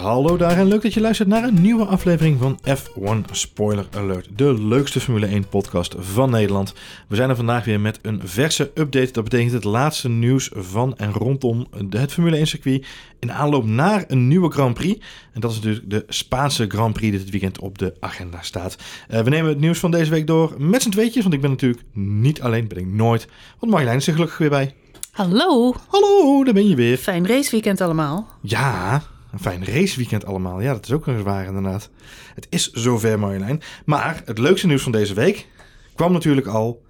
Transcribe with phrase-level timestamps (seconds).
[0.00, 4.28] Hallo daar en leuk dat je luistert naar een nieuwe aflevering van F1 Spoiler Alert.
[4.36, 6.74] De leukste Formule 1 podcast van Nederland.
[7.08, 9.12] We zijn er vandaag weer met een verse update.
[9.12, 12.86] Dat betekent het laatste nieuws van en rondom het Formule 1 circuit.
[13.18, 15.06] In aanloop naar een nieuwe Grand Prix.
[15.32, 18.76] En dat is natuurlijk de Spaanse Grand Prix die dit weekend op de agenda staat.
[19.10, 21.22] Uh, we nemen het nieuws van deze week door met z'n tweetjes.
[21.22, 23.28] Want ik ben natuurlijk niet alleen, ben ik nooit.
[23.58, 24.74] Want Marjolein is er gelukkig weer bij.
[25.10, 25.74] Hallo.
[25.88, 26.96] Hallo, daar ben je weer.
[26.96, 28.28] Fijn raceweekend allemaal.
[28.40, 30.60] Ja, een fijn raceweekend allemaal.
[30.60, 31.90] Ja, dat is ook een waar inderdaad.
[32.34, 33.62] Het is zover Marjolein.
[33.84, 35.46] Maar het leukste nieuws van deze week
[35.94, 36.82] kwam natuurlijk al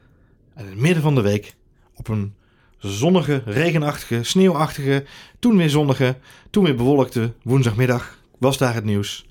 [0.57, 1.55] in het midden van de week
[1.95, 2.35] op een
[2.79, 5.05] zonnige, regenachtige, sneeuwachtige,
[5.39, 6.17] toen weer zonnige,
[6.51, 9.27] toen weer bewolkte woensdagmiddag was daar het nieuws.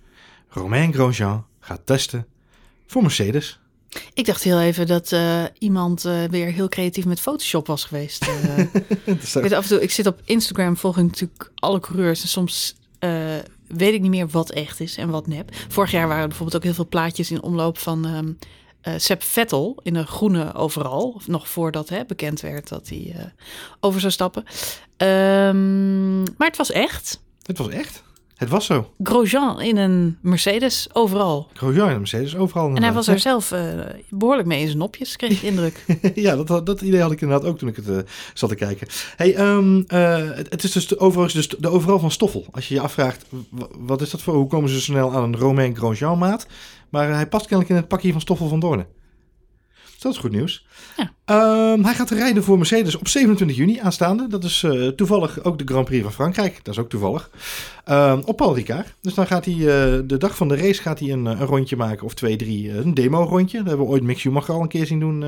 [0.49, 2.27] Romain Grosjean gaat testen
[2.87, 3.59] voor Mercedes.
[4.13, 8.25] Ik dacht heel even dat uh, iemand uh, weer heel creatief met Photoshop was geweest.
[8.29, 8.59] Uh,
[9.15, 12.21] ik, weet, af en toe, ik zit op Instagram, volg ik natuurlijk alle coureurs.
[12.21, 12.75] En soms
[13.67, 15.49] weet ik niet meer wat echt is en wat nep.
[15.67, 18.37] Vorig jaar waren er bijvoorbeeld ook heel veel plaatjes in omloop van um,
[18.97, 21.21] Seb Vettel in een groene overal.
[21.25, 23.33] Nog voordat hè, bekend werd dat hij
[23.79, 24.43] over zou stappen.
[24.97, 27.21] Um, maar het was echt.
[27.45, 28.03] Het was echt?
[28.39, 28.89] Het was zo.
[29.03, 31.47] Grosjean in een Mercedes overal.
[31.53, 32.75] Grosjean in een Mercedes overal.
[32.75, 33.59] En hij was er zelf uh,
[34.09, 35.85] behoorlijk mee in zijn nopjes, kreeg ik de indruk.
[36.25, 37.97] ja, dat, dat idee had ik inderdaad ook toen ik het uh,
[38.33, 38.87] zat te kijken.
[39.15, 42.45] Hey, um, uh, het, het, is dus de, overigens dus de overal van Stoffel.
[42.51, 43.25] Als je je afvraagt,
[43.77, 44.33] wat is dat voor?
[44.33, 46.47] Hoe komen ze snel aan een Romain Grosjean maat?
[46.89, 48.87] Maar hij past kennelijk in het pakje van Stoffel van Doornen.
[49.99, 50.65] Dat is goed nieuws.
[50.97, 51.73] Ja.
[51.73, 54.27] Um, hij gaat rijden voor Mercedes op 27 juni aanstaande.
[54.27, 56.59] Dat is uh, toevallig ook de Grand Prix van Frankrijk.
[56.63, 57.29] Dat is ook toevallig.
[57.89, 58.95] Um, op Paul Ricard.
[59.01, 59.63] Dus dan gaat hij uh,
[60.05, 62.05] de dag van de race gaat hij een, een rondje maken.
[62.05, 62.71] Of twee, drie.
[62.71, 63.57] Een demo-rondje.
[63.57, 65.23] Dat hebben we ooit Mick Schumacher al een keer zien doen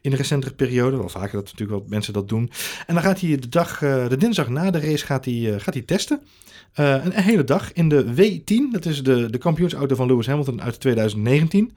[0.00, 0.96] in de recentere periode.
[0.96, 2.50] Wel vaker dat natuurlijk wel mensen dat doen.
[2.86, 5.82] En dan gaat hij de dag, de dinsdag na de race gaat hij, gaat hij
[5.82, 6.22] testen.
[6.74, 8.72] Een, een, hele dag in de W10.
[8.72, 11.76] Dat is de, de kampioensauto van Lewis Hamilton uit 2019.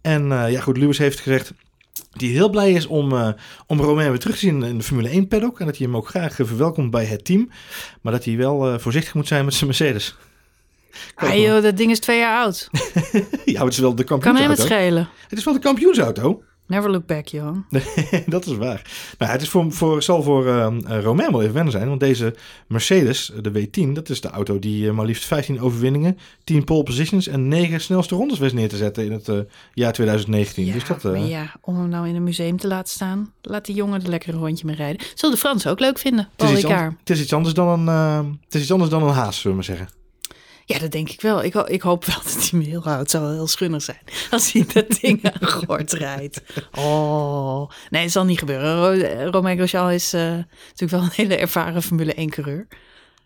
[0.00, 1.52] En ja goed, Lewis heeft gezegd...
[2.12, 3.28] Die heel blij is om, uh,
[3.66, 5.60] om Romain weer terug te zien in de Formule 1 paddock.
[5.60, 7.50] En dat hij hem ook graag uh, verwelkomt bij het team.
[8.00, 10.14] Maar dat hij wel uh, voorzichtig moet zijn met zijn Mercedes.
[11.14, 12.68] Ah joh, dat ding is twee jaar oud.
[13.44, 14.20] ja, het is wel de kampioensauto.
[14.20, 15.08] Kan hem het schelen.
[15.28, 16.42] Het is wel de kampioensauto.
[16.66, 17.64] Never look back, Johan.
[18.26, 19.14] dat is waar.
[19.18, 20.68] Maar het is voor, voor, zal voor uh,
[21.02, 21.88] Romain wel even wennen zijn.
[21.88, 22.34] Want deze
[22.66, 26.82] Mercedes, de W10, dat is de auto die uh, maar liefst 15 overwinningen, 10 pole
[26.82, 29.38] positions en 9 snelste rondes wist neer te zetten in het uh,
[29.74, 30.64] jaar 2019.
[30.64, 33.64] Ja, dus dat, maar ja, om hem nou in een museum te laten staan, laat
[33.64, 35.06] die jongen er lekker een rondje mee rijden.
[35.14, 37.88] Zullen de Fransen ook leuk vinden, Paul het is, iets het is iets anders dan
[37.88, 40.01] een, het is iets anders dan een haas, zullen we maar zeggen.
[40.64, 41.44] Ja, dat denk ik wel.
[41.44, 43.00] Ik, ik hoop wel dat hij me heel houdt.
[43.00, 44.00] Het zou wel heel schunnig zijn
[44.30, 46.42] als hij dat ding aan gort rijdt.
[46.78, 49.30] Oh, nee, het zal niet gebeuren.
[49.30, 52.66] Romain Grosjean is uh, natuurlijk wel een hele ervaren Formule 1 coureur.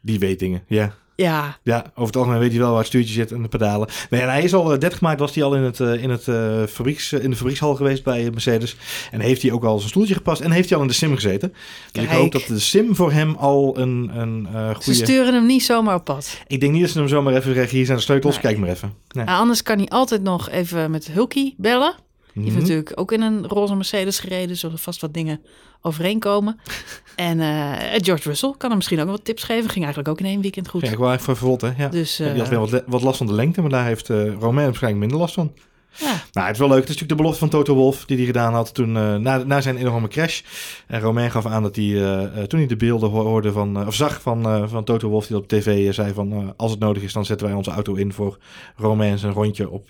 [0.00, 0.94] Die weet dingen, ja.
[1.16, 1.58] Ja.
[1.62, 3.88] Ja, over het algemeen weet hij wel waar het stuurtje zit en de pedalen.
[4.10, 6.26] Nee, en hij is al 30 maart was hij al in, het, uh, in, het,
[6.26, 8.76] uh, fabrieks, in de fabriekshal geweest bij Mercedes.
[9.10, 11.14] En heeft hij ook al zijn stoeltje gepast en heeft hij al in de sim
[11.14, 11.48] gezeten.
[11.48, 11.58] Dus
[11.92, 12.06] Kijk.
[12.06, 14.82] ik hoop dat de sim voor hem al een, een uh, goede...
[14.82, 16.40] Ze sturen hem niet zomaar op pad.
[16.46, 18.42] Ik denk niet dat ze hem zomaar even zeggen, hier zijn de sleutels, nee.
[18.42, 18.94] kijk maar even.
[19.10, 19.24] Nee.
[19.24, 21.94] Nou, anders kan hij altijd nog even met Hulkie bellen.
[22.42, 22.66] Die heeft Mhm.
[22.66, 24.56] natuurlijk ook in een roze Mercedes gereden.
[24.56, 25.40] Zullen vast wat dingen
[25.80, 26.60] overeenkomen.
[27.16, 29.70] en uh, George Russell kan hem misschien ook wat tips geven.
[29.70, 30.82] Ging eigenlijk ook in één weekend goed.
[30.82, 31.72] Ja, ik wel even verrot, hè.
[31.76, 31.88] Ja.
[31.88, 34.32] Dus, uh, die had wel wat, wat, last van de lengte, maar daar heeft uh,
[34.32, 35.52] Romain waarschijnlijk minder last van.
[35.98, 36.22] Ja.
[36.32, 36.80] Nou, het is wel leuk.
[36.80, 39.36] Het is natuurlijk de belofte van Toto Wolff die hij gedaan had toen uh, na,
[39.36, 40.40] na zijn enorme crash.
[40.86, 43.94] En Romain gaf aan dat hij uh, toen hij de beelden hoorde van, uh, of
[43.94, 47.24] zag van, van Toto Wolff die op tv zei van als het nodig is dan
[47.24, 48.38] zetten wij onze auto in voor
[48.76, 49.88] Romain zijn rondje op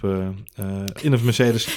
[1.01, 1.69] in een Mercedes.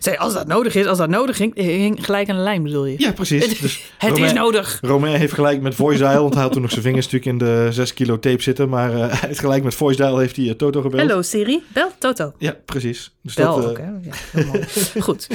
[0.00, 2.86] Zei, als dat nodig is, als dat nodig ging, hing gelijk aan de lijn bedoel
[2.86, 2.94] je?
[2.98, 3.60] Ja, precies.
[3.62, 4.78] Dus het Romain, is nodig.
[4.82, 7.46] Romain heeft gelijk met voice dial, want hij had toen nog zijn vingers natuurlijk in
[7.46, 8.68] de 6 kilo tape zitten.
[8.68, 11.08] Maar hij heeft gelijk met voice dial heeft hij Toto gebeld.
[11.08, 12.32] Hallo Siri, bel Toto.
[12.38, 13.14] Ja, precies.
[13.22, 13.84] Dus bel dat, ook, hè?
[13.84, 14.66] Ja,
[15.06, 15.28] Goed.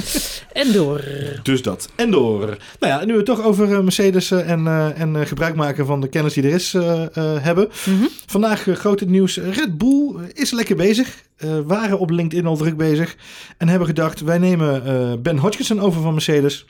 [0.52, 1.04] En door.
[1.42, 1.88] Dus dat.
[1.96, 2.46] En door.
[2.80, 6.00] Nou ja, nu we het toch over uh, Mercedes uh, en, en gebruik maken van
[6.00, 6.72] de kennis die er is
[7.42, 7.68] hebben.
[7.68, 7.90] Mhm.
[7.90, 8.08] Mm -hmm.
[8.26, 9.36] Vandaag groot het nieuws.
[9.36, 11.22] Red Bull is lekker bezig.
[11.66, 13.16] waren op LinkedIn al druk bezig.
[13.56, 16.66] En hebben gedacht, wij nemen Ben Hodgkinson over van Mercedes.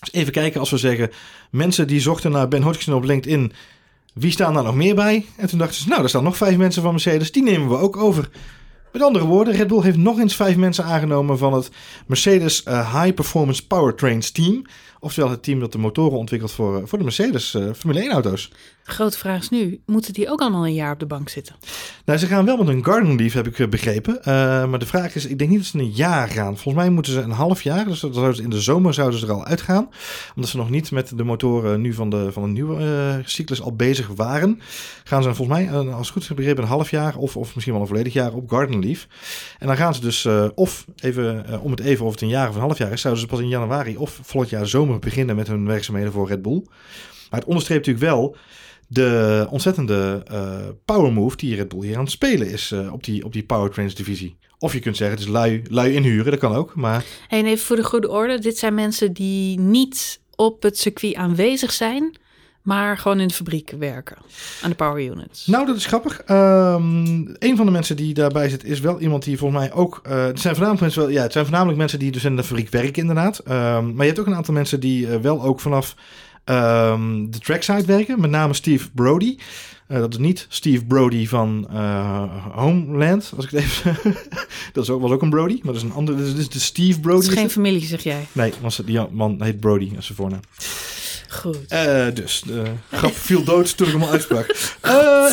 [0.00, 1.10] Dus even kijken als we zeggen,
[1.50, 3.52] mensen die zochten naar Ben Hodgkinson op LinkedIn.
[4.14, 5.26] Wie staan daar nog meer bij?
[5.36, 7.32] En toen dachten ze, nou, er staan nog vijf mensen van Mercedes.
[7.32, 8.28] Die nemen we ook over.
[8.92, 11.70] Met andere woorden, Red Bull heeft nog eens vijf mensen aangenomen van het
[12.06, 14.64] Mercedes uh, High Performance Powertrains team.
[15.00, 18.52] Oftewel het team dat de motoren ontwikkelt voor, voor de Mercedes Formule 1 auto's.
[18.82, 21.54] Grote vraag is nu, moeten die ook allemaal een jaar op de bank zitten?
[22.04, 24.20] Nou, ze gaan wel met een garden leave, heb ik begrepen.
[24.70, 26.58] maar de vraag is, ik denk niet dat ze een jaar gaan.
[26.58, 29.18] Volgens mij moeten ze een half jaar, dus dat zouden ze in de zomer zouden
[29.18, 29.88] ze er al uitgaan.
[30.34, 33.76] Omdat ze nog niet met de motoren nu van de, van de nieuwe cyclus al
[33.76, 34.60] bezig waren.
[35.04, 37.72] Gaan ze volgens mij, als het goed is begrepen, een half jaar of, of misschien
[37.72, 39.06] wel een volledig jaar op garden leave.
[39.58, 42.28] En dan gaan ze dus, uh, of even uh, om het even of het een
[42.28, 44.89] jaar of een half jaar is, zouden ze pas in januari of volgend jaar zomer
[44.98, 46.62] beginnen met hun werkzaamheden voor Red Bull.
[47.30, 48.36] Maar het onderstreept natuurlijk wel
[48.86, 53.24] de ontzettende uh, power move die Red Bull hier aan het spelen is op, die,
[53.24, 54.36] op die powertrains divisie.
[54.58, 56.74] Of je kunt zeggen, het is lui, lui inhuren, dat kan ook.
[56.74, 57.04] Maar...
[57.28, 61.72] en even voor de goede orde, dit zijn mensen die niet op het circuit aanwezig
[61.72, 62.18] zijn
[62.62, 64.16] maar gewoon in de fabriek werken
[64.62, 65.46] aan de power units.
[65.46, 66.20] Nou, dat is grappig.
[66.28, 70.00] Um, een van de mensen die daarbij zit is wel iemand die volgens mij ook.
[70.06, 72.44] Uh, het zijn voornamelijk mensen, wel, ja, het zijn voornamelijk mensen die dus in de
[72.44, 73.38] fabriek werken, inderdaad.
[73.38, 75.94] Um, maar je hebt ook een aantal mensen die uh, wel ook vanaf
[76.44, 79.36] um, de trackside werken, met name Steve Brody.
[79.88, 81.68] Uh, dat is niet Steve Brody van
[82.52, 83.96] Homeland, als ik het even.
[84.72, 86.24] dat is ook, was ook een Brody, maar dat is een andere.
[86.24, 87.22] Dit is de Steve Brody.
[87.22, 88.26] Het is geen familie, zeg jij?
[88.32, 90.40] Nee, was, die man heet Brody als zijn voornaam.
[91.30, 91.58] Goed.
[91.72, 94.46] Uh, dus de grap viel dood toen ik hem al uitsprak.
[94.84, 95.32] Uh,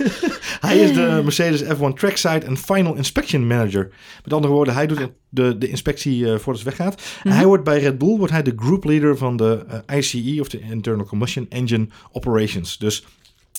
[0.66, 3.90] hij is de Mercedes F1 Trackside en Final Inspection Manager.
[4.24, 7.02] Met andere woorden, hij doet de, de inspectie uh, voordat het weggaat.
[7.22, 10.48] Mm Hij wordt bij Red Bull wordt hij de group leader van de ICE, of
[10.48, 12.78] de Internal Combustion Engine Operations.
[12.78, 13.04] Dus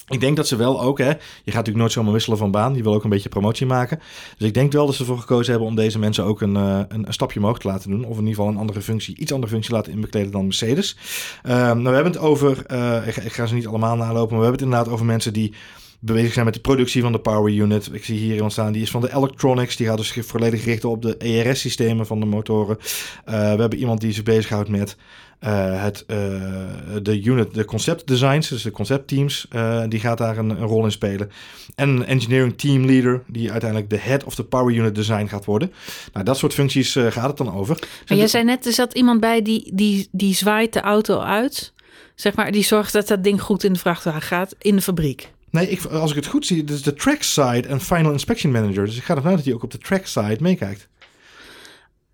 [0.09, 2.75] ik denk dat ze wel ook, hè, je gaat natuurlijk nooit zomaar wisselen van baan.
[2.75, 3.99] Je wil ook een beetje promotie maken.
[4.37, 6.87] Dus ik denk wel dat ze ervoor gekozen hebben om deze mensen ook een, een,
[6.89, 8.03] een, stapje omhoog te laten doen.
[8.03, 10.97] Of in ieder geval een andere functie, iets andere functie laten inbekleden dan Mercedes.
[11.43, 14.39] Uh, nou, we hebben het over, uh, ik, ik, ga ze niet allemaal nalopen, maar
[14.39, 15.53] we hebben het inderdaad over mensen die
[15.99, 17.89] bezig zijn met de productie van de power unit.
[17.91, 19.75] Ik zie hier iemand staan, die is van de electronics.
[19.75, 22.77] Die gaat dus volledig richten op de ERS-systemen van de motoren.
[22.79, 22.85] Uh,
[23.25, 24.97] we hebben iemand die zich bezighoudt met
[25.43, 26.17] uh, het, uh,
[27.01, 30.83] de unit, de concept designs, dus de conceptteams, uh, die gaat daar een, een, rol
[30.83, 31.31] in spelen.
[31.75, 35.45] En een engineering team leader, die uiteindelijk de head of the power unit design gaat
[35.45, 35.71] worden.
[36.13, 37.79] Nou, dat soort functies gaat het dan over.
[38.07, 41.73] Maar jij zei net, er zat iemand bij die, die, die zwaait de auto uit.
[42.15, 45.31] Zeg maar, die zorgt dat dat ding goed in de vrachtwagen gaat in de fabriek.
[45.49, 48.85] Nee, ik, als ik het goed zie, is de trackside en final inspection manager.
[48.85, 50.87] Dus ik ga ervan uit dat hij ook op de trackside meekijkt.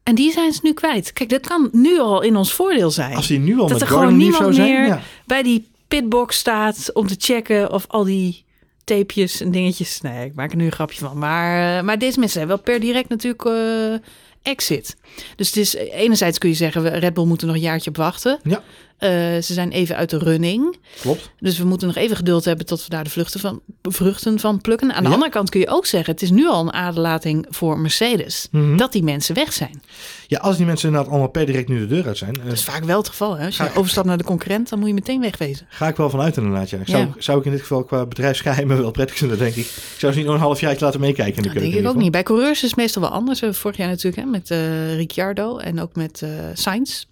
[0.05, 1.13] En die zijn ze nu kwijt.
[1.13, 3.15] Kijk, dat kan nu al in ons voordeel zijn.
[3.15, 5.01] Als hij nu al dat met er gewoon niemand zou zijn, meer ja.
[5.25, 8.43] bij die pitbox staat om te checken of al die
[8.83, 10.01] tapejes en dingetjes.
[10.01, 11.17] Nee, ik maak er nu een grapje van.
[11.17, 13.93] Maar, uh, maar deze mensen zijn wel per direct natuurlijk uh,
[14.41, 14.95] exit.
[15.35, 17.97] Dus het is enerzijds kun je zeggen, Red Bull moet er nog een jaartje op
[17.97, 18.39] wachten.
[18.43, 18.63] Ja.
[18.99, 20.77] Uh, ze zijn even uit de running.
[21.01, 21.29] Klopt.
[21.39, 24.61] Dus we moeten nog even geduld hebben tot we daar de vluchten van, vruchten van
[24.61, 24.93] plukken.
[24.93, 25.13] Aan de ja.
[25.13, 28.47] andere kant kun je ook zeggen, het is nu al een aderlating voor Mercedes.
[28.51, 28.77] Mm -hmm.
[28.77, 29.81] Dat die mensen weg zijn.
[30.27, 32.33] Ja, als die mensen inderdaad allemaal per direct nu de deur uit zijn.
[32.43, 33.37] Dat is vaak wel het geval.
[33.37, 33.45] Hè?
[33.45, 35.65] Als je overstapt naar de concurrent, dan moet je meteen wegwezen.
[35.69, 36.69] Ga ik wel vanuit inderdaad.
[36.69, 36.79] Ja.
[36.85, 37.09] Zou, Ja.
[37.17, 39.65] zou ik in dit geval qua bedrijfsgeheimen wel prettig vinden, denk ik.
[39.65, 41.71] Ik zou ze niet nog een half jaar laten meekijken in de Dat keuken.
[41.71, 42.11] denk ik ook niet.
[42.11, 43.39] Bij coureurs is het meestal wel anders.
[43.39, 47.03] We vorig jaar natuurlijk hè, met eh Ricciardo en ook met eh Sainz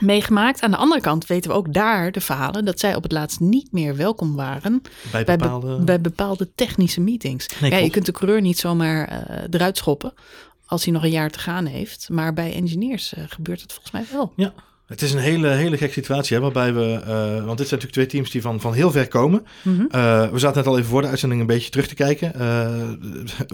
[0.00, 0.60] meegemaakt.
[0.62, 3.40] Aan de andere kant weten we ook daar de verhalen dat zij op het laatst
[3.40, 4.82] niet meer welkom waren.
[5.12, 5.84] Bij bij, be- bepaalde...
[5.84, 7.46] bij bepaalde technische meetings.
[7.60, 10.12] Nee, ja, je kunt de coureur niet zomaar eh, eruit schoppen
[10.66, 12.08] als hij nog een jaar te gaan heeft.
[12.08, 14.32] Maar bij engineers eh, gebeurt het volgens mij wel.
[14.36, 14.52] Ja,
[14.90, 17.00] het is een hele, hele gekke situatie, hè, waarbij we...
[17.04, 19.46] eh, want dit zijn natuurlijk twee teams die van, van heel ver komen.
[19.62, 19.84] Mhm.
[19.90, 22.34] Eh, we zaten net al even voor de uitzending een beetje terug te kijken.
[22.34, 22.68] Eh,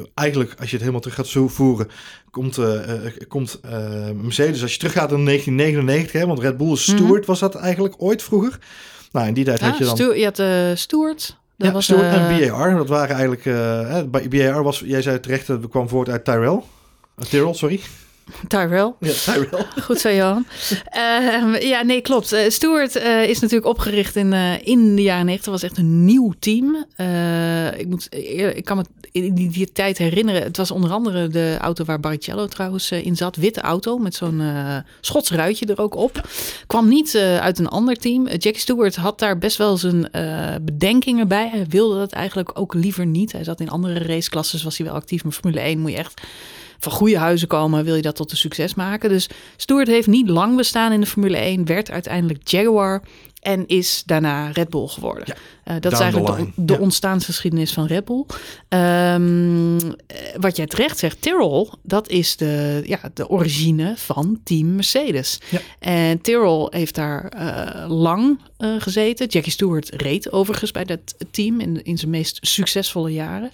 [0.14, 1.88] eigenlijk, als je het helemaal terug gaat zo voeren,
[2.30, 2.58] komt,
[3.28, 3.60] komt
[4.22, 8.22] Mercedes, als je teruggaat in 1999, hè, want Red Bull Stewart was dat eigenlijk ooit
[8.22, 8.58] vroger.
[9.12, 9.96] Nou, in die tijd had Ja, je dan...
[9.96, 11.36] Stu- je had Stuart.
[11.56, 13.42] Dat ja, was, Stewart en BAR, dat waren eigenlijk...
[14.10, 16.60] bij BAR was, jij zei terecht, dat kwam voort uit Tyrell.
[17.28, 17.80] Tyrrell, sorry.
[18.48, 18.94] Tyrell.
[19.00, 19.66] Ja, Tyrell.
[19.84, 20.46] Goed zo, Johan.
[20.84, 22.32] Ehm, ja, nee, klopt.
[22.32, 25.52] Eh Stuart eh, is natuurlijk opgericht in, eh, in de jaren 90.
[25.52, 26.86] was echt een nieuw team.
[27.76, 28.08] Ik, moet,
[28.56, 30.42] ik kan me in die, die tijd herinneren.
[30.42, 33.36] Het was onder andere de auto waar Barrichello trouwens in zat.
[33.36, 34.42] Witte auto met zo'n
[35.00, 36.28] Schots ruitje er ook op.
[36.66, 38.28] Kwam niet uit een ander team.
[38.28, 40.08] Jackie Stewart had daar best wel zijn
[40.62, 41.48] bedenkingen bij.
[41.48, 43.32] Hij wilde dat eigenlijk ook liever niet.
[43.32, 45.24] Hij zat in andere raceklasses, was hij wel actief.
[45.24, 46.20] Maar Formule 1 moet je echt
[46.78, 49.08] van goede huizen komen, wil je dat tot een succes maken.
[49.08, 53.02] Dus Stewart heeft niet lang bestaan in de Formule 1, werd uiteindelijk Jaguar.
[53.46, 55.24] En is daarna Red Bull geworden.
[55.26, 55.34] Ja,
[55.68, 56.78] Uh, dat is eigenlijk de, de Ja.
[56.78, 58.24] ontstaansgeschiedenis van Red Bull.
[58.68, 59.16] Eh,
[60.40, 65.38] wat jij terecht zegt, Tyrrell, dat is de, ja, de origine van team Mercedes.
[65.50, 65.60] Ja.
[65.78, 69.26] En Tyrrell heeft daar eh, lang eh, gezeten.
[69.26, 73.50] Jackie Stewart reed overigens bij dat team in, in zijn meest succesvolle jaren.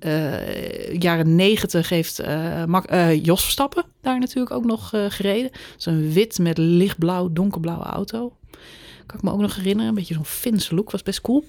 [0.00, 5.50] Eh, jaren negentig heeft eh, eh, Jos Verstappen daar natuurlijk ook nog eh, gereden.
[5.76, 8.32] Zo'n wit met lichtblauw, donkerblauwe auto.
[9.06, 9.88] Kan ik me ook nog herinneren.
[9.88, 11.44] Een beetje zo'n Finse look, was best cool.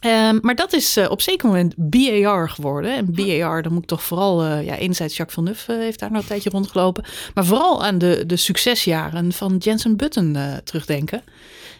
[0.00, 2.96] Ehm, maar dat is eh, op zeker moment BAR geworden.
[2.96, 4.42] En BAR, dan moet ik toch vooral...
[4.42, 7.04] eh, ja, enerzijds Jacques Villeneuve eh, heeft daar nou een tijdje rondgelopen.
[7.34, 11.22] Maar vooral aan de, de succesjaren van Jensen Button terugdenken.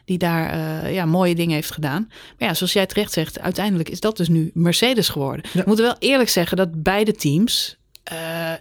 [0.04, 2.06] Die daar ja, mooie dingen heeft gedaan.
[2.38, 5.44] Maar ja, zoals jij terecht zegt, uiteindelijk is dat dus nu Mercedes geworden.
[5.52, 5.60] Ja.
[5.60, 7.76] We moeten wel eerlijk zeggen dat beide teams...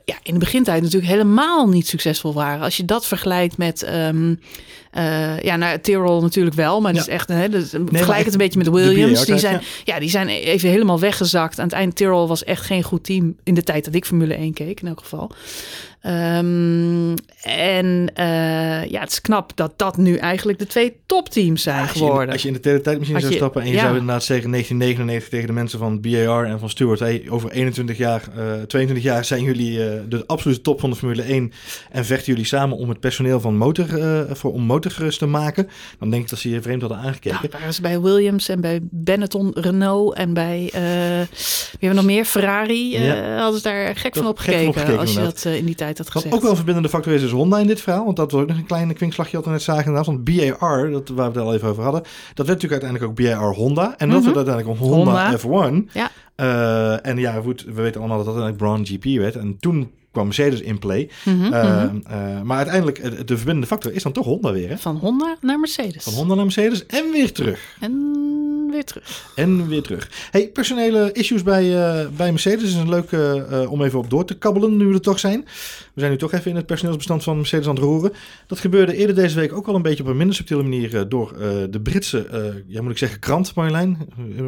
[0.05, 2.63] ja, in de begintijd natuurlijk helemaal niet succesvol waren.
[2.63, 3.83] Als je dat vergelijkt met...
[3.83, 4.35] ehm,
[4.95, 7.11] eh, ja, nou, Tyrrell natuurlijk wel, maar dat Ja.
[7.11, 7.29] is echt...
[7.29, 9.25] Hè, dus, vergelijk echt het een beetje met Williams.
[9.25, 9.93] Die zijn, ja.
[9.93, 11.59] ja, die zijn even helemaal weggezakt.
[11.59, 14.33] Aan het eind, Tyrrell was echt geen goed team in de tijd dat ik Formule
[14.33, 15.31] 1 keek, in elk geval.
[16.05, 21.81] Ehm, en eh, ja, het is knap dat dat nu eigenlijk de twee topteams zijn
[21.81, 22.33] Als je, geworden.
[22.33, 23.79] als je in de teletijdmachine zou je- stappen en je ja.
[23.81, 26.99] zou inderdaad zeggen 1999 tegen de mensen van BAR en van Stewart.
[26.99, 30.95] Hey, over 21 jaar, eh 22 jaar zijn jullie eh, de absolute top van de
[30.95, 31.51] Formule 1
[31.91, 35.69] en vechten jullie samen om het personeel van motor, eh, voor, om motorgerust te maken.
[35.99, 37.37] Dan denk ik dat ze je vreemd hadden aangekeken.
[37.41, 41.95] Nou, waren ze bij Williams en bij Benetton Renault en bij, eh wie hebben we
[41.95, 42.25] nog meer?
[42.25, 42.95] Ferrari.
[42.95, 43.37] eh Ja.
[43.37, 45.75] hadden ze daar gek van Gek van opgekeken opgekeken, als je dat eh, in die
[45.75, 46.35] tijd had Wat gezegd.
[46.35, 48.05] ook wel een verbindende factor is, is Honda in dit verhaal.
[48.05, 50.05] Want dat was ook nog een kleine kwinkslagje wat we net zagen inderdaad.
[50.05, 52.01] Want BAR, dat, waar we het al even over hadden,
[52.33, 53.97] dat werd natuurlijk uiteindelijk ook BAR Honda.
[53.97, 54.33] En dat Mhm.
[54.33, 55.37] werd uiteindelijk ook Honda, Honda.
[55.37, 55.89] F1.
[55.93, 56.11] Ja.
[56.35, 59.35] Eh, en ja, goed, we weten allemaal dat dat uiteindelijk Brown GP werd.
[59.35, 61.09] En toen kwam Mercedes in play.
[61.25, 61.97] Mhm, Eh, mhm.
[62.07, 64.69] eh, maar uiteindelijk, de verbindende factor is dan toch Honda weer.
[64.69, 64.77] Hè?
[64.77, 66.03] Van Honda naar Mercedes.
[66.03, 67.75] Van Honda naar Mercedes en weer terug.
[67.79, 67.93] En
[68.75, 69.31] weer terug.
[69.35, 70.09] En weer terug.
[70.31, 71.63] Hey, personele issues bij,
[72.01, 74.93] eh, bij Mercedes is een leuk eh, om even op door te kabbelen, nu we
[74.93, 75.45] er toch zijn.
[75.93, 78.13] We zijn nu toch even in het personeelsbestand van Mercedes aan het roeren.
[78.47, 81.01] Dat gebeurde eerder deze week ook al een beetje op een minder subtiele manier eh,
[81.07, 81.33] door
[81.69, 82.27] de Britse,
[82.67, 83.97] ja moet ik zeggen, krant Marjolein.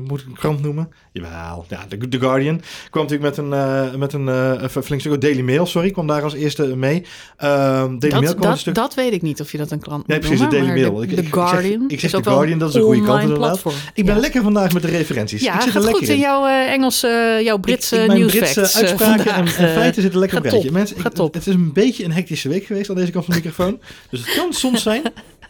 [0.07, 0.89] Moet ik een krant noemen?
[1.12, 2.62] Jawel, ja, The, The Guardian.
[2.89, 6.34] Kwam natuurlijk met een, met een flink stuk, oh, Daily Mail, sorry, kwam daar als
[6.34, 7.05] eerste mee.
[7.38, 8.75] Ehm Daily Mail Dat, een dat, stuk...
[8.75, 10.96] dat weet ik niet of je dat een klant Nee, moet precies, de Daily Mail.
[10.96, 13.01] De, Ik- The ik zeg- Guardian ik zeg ook The Guardian, dat is een goede
[13.03, 13.48] kant inderdaad.
[13.48, 13.75] platform.
[13.93, 15.41] Ik ben Lekker vandaag met de referenties.
[15.41, 18.25] Ja, ik zit gaat er goed lekker in jouw eh, Engelse, jouw Britse ik, mijn.
[18.25, 20.71] Britse eh, uitspraken en, vandaag, en eh, feiten zitten lekker op rijtje.
[20.71, 23.39] Mensen, ik- het is een beetje een hectische week geweest aan deze kant van de
[23.39, 23.79] microfoon.
[24.09, 25.01] Dus het kan soms zijn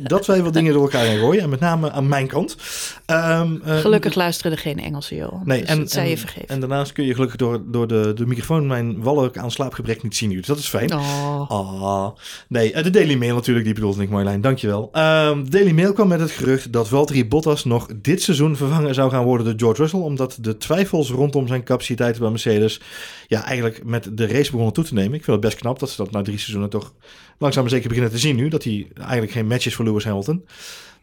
[0.04, 1.44] dat wij wat dingen door elkaar heen gooien.
[1.44, 2.58] En met name aan mijn kant.
[3.06, 5.46] Ehm, eh, Gelukkig luisteren er geen Engelse, joh.
[5.46, 6.48] Nee, dus en, zij en, je vergeven.
[6.48, 10.16] en daarnaast kun je gelukkig door, door de, de microfoon mijn wallen aan slaapgebrek niet
[10.16, 10.36] zien nu.
[10.36, 10.94] Dus dat is fijn.
[10.94, 11.51] oh.
[11.51, 12.10] Ah,
[12.48, 14.89] nee, eh, de Daily Mail natuurlijk, die bedoelde ik Marjolein, dankjewel.
[14.92, 18.94] Ehm de Daily Mail kwam met het gerucht dat Valtteri Bottas nog dit seizoen vervangen
[18.94, 22.82] zou gaan worden door George Russell, omdat de twijfels rondom zijn capaciteiten bij Mercedes
[23.27, 25.13] ja, eigenlijk met de race begonnen toe te nemen.
[25.13, 26.94] Ik vind het best knap dat ze dat na drie seizoenen toch
[27.38, 30.03] langzaam maar zeker beginnen te zien nu, dat hij eigenlijk geen match is voor Lewis
[30.03, 30.46] Hamilton.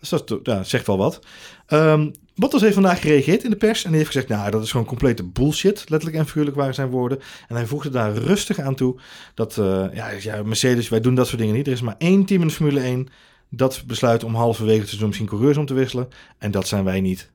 [0.01, 1.21] Dus dat ja, zegt wel wat.
[1.67, 4.71] Ehm, Bottas heeft vandaag gereageerd in de pers en die heeft gezegd, nou, dat is
[4.71, 7.21] gewoon complete bullshit, letterlijk en figuurlijk waren zijn woorden.
[7.49, 9.01] En hij voegde daar rustig aan toe
[9.35, 11.67] dat, eh, ja, ja, Mercedes, wij doen dat soort dingen niet.
[11.67, 13.09] Er is maar één team in de Formule 1
[13.51, 16.09] dat besluit om halverwege het seizoen misschien coureurs om te wisselen.
[16.39, 17.31] En dat zijn wij niet.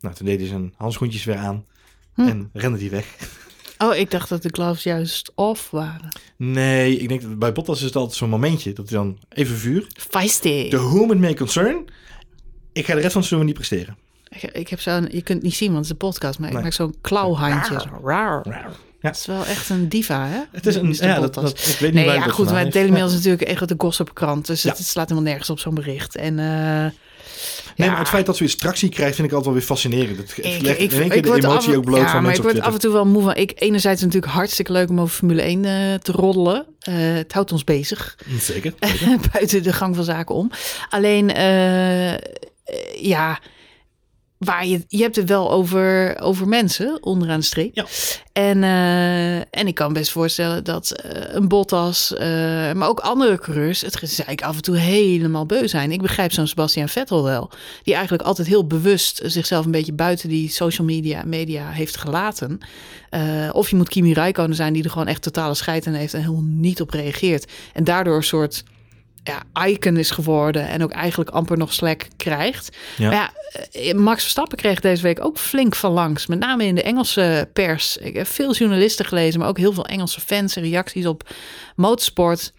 [0.00, 1.64] Nou, toen deed hij zijn handschoentjes weer aan
[2.16, 2.28] Hm.
[2.28, 3.16] en rende hij weg.
[3.78, 6.08] Oh, ik dacht dat de gloves juist off waren.
[6.36, 9.56] Nee, ik denk dat bij Bottas is het altijd zo'n momentje dat hij dan even
[9.56, 9.86] vuur.
[10.10, 10.68] Feisty.
[10.70, 11.84] De whom it may concern.
[12.72, 13.96] Ik ga de rest van het seizoen niet presteren.
[14.28, 16.48] Ik, ik heb zo'n, je kunt het niet zien, want het is een podcast, maar
[16.48, 16.58] Nee.
[16.58, 17.80] ik maak zo'n klauwhandje.
[17.80, 18.42] Zo, raar.
[18.48, 18.68] Ja.
[19.00, 20.40] Het is wel echt een diva, hè?
[20.52, 21.04] Het is een, Mr.
[21.06, 22.90] ja, dat, dat, ik weet niet Nee, waar ja, goed, maar Daily.
[22.90, 24.68] Mail is natuurlijk echt de gossipkrant, dus Ja.
[24.68, 26.16] het, het slaat helemaal nergens op zo'n bericht.
[26.16, 26.90] En eh,
[27.76, 30.16] Nee, ja, maar het feit dat zoiets tractie krijgt, vind ik altijd wel weer fascinerend.
[30.16, 32.42] Het, ik, legt ik, ik keer de emotie af, ook bloot ja, van maar ik
[32.42, 33.34] mensen op word af en toe wel moe van.
[33.34, 36.66] Ik, enerzijds natuurlijk hartstikke leuk om over Formule 1 eh, te roddelen.
[36.80, 38.18] Eh, het houdt ons bezig.
[38.40, 38.74] Zeker.
[39.32, 40.50] buiten de gang van zaken om.
[40.90, 42.14] Alleen, eh,
[43.00, 43.40] ja,
[44.38, 47.74] waar je, je hebt het wel over, over mensen onderaan de streep.
[47.74, 47.86] Ja.
[48.32, 52.26] En, eh, en ik kan best voorstellen dat eh, een Bottas, eh,
[52.72, 55.92] maar ook andere coureurs, het gezeik af en toe helemaal beu zijn.
[55.92, 57.50] Ik begrijp zo'n Sebastian Vettel wel,
[57.82, 62.60] die eigenlijk altijd heel bewust zichzelf een beetje buiten die social media, media heeft gelaten.
[63.52, 66.20] Of je moet Kimi Räikkönen zijn die er gewoon echt totale scheid aan heeft en
[66.20, 67.52] helemaal niet op reageert.
[67.72, 68.64] En daardoor een soort
[69.26, 72.76] ja, icon is geworden en ook eigenlijk amper nog slack krijgt.
[72.96, 73.10] Ja.
[73.10, 73.32] Maar ja,
[73.72, 76.26] eh, Max Verstappen kreeg deze week ook flink van langs.
[76.26, 77.96] Met name in de Engelse pers.
[77.96, 81.28] Ik heb veel journalisten gelezen, maar ook heel veel Engelse fans en reacties op
[81.76, 82.52] motorsport.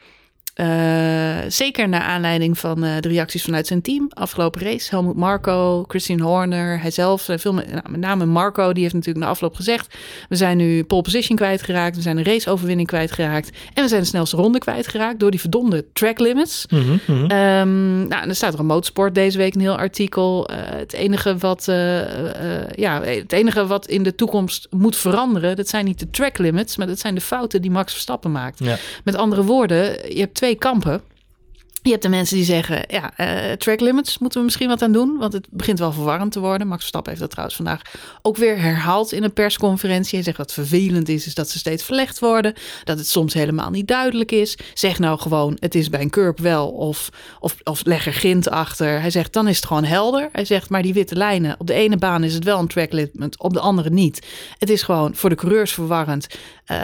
[0.60, 4.08] Uh, zeker naar aanleiding van uh, de reacties vanuit zijn team.
[4.10, 7.30] Afgelopen race, Helmut Marco, Christian Horner, hijzelf.
[7.36, 9.96] Veel met, nou, met name Marco, die heeft natuurlijk na afloop gezegd...
[10.30, 13.50] we zijn nu pole position kwijtgeraakt, we zijn een raceoverwinning kwijtgeraakt...
[13.74, 16.66] en we zijn de snelste ronde kwijtgeraakt door die verdomde track limits.
[16.70, 20.50] Mm -hmm, um, nou, er staat er een motorsport deze week een heel artikel.
[20.52, 21.66] Uh, het, enige wat,
[22.76, 25.56] ja, het enige wat in de toekomst moet veranderen...
[25.56, 28.60] dat zijn niet de track limits, maar dat zijn de fouten die Max Verstappen maakt.
[28.60, 28.78] Ja.
[29.04, 31.02] Met andere woorden, je hebt twee kampen.
[31.88, 34.92] Je hebt de mensen die zeggen, ja, uh, track limits moeten we misschien wat aan
[34.92, 36.68] doen, want het begint wel verwarrend te worden.
[36.68, 37.82] Max Verstappen heeft dat trouwens vandaag
[38.22, 40.16] ook weer herhaald in een persconferentie.
[40.16, 43.70] Hij zegt wat vervelend is, is dat ze steeds verlegd worden, dat het soms helemaal
[43.70, 44.58] niet duidelijk is.
[44.74, 48.50] Zeg nou gewoon, het is bij een curb wel, of, of, of leg er grind
[48.50, 49.02] achter.
[49.02, 50.30] Hij zegt, dan is het gewoon helder.
[50.32, 52.92] Hij zegt, maar die witte lijnen, op de ene baan is het wel een track
[52.92, 54.28] limit, op de andere niet.
[54.58, 56.28] Het is gewoon voor de coureurs verwarrend.
[56.72, 56.78] Uh,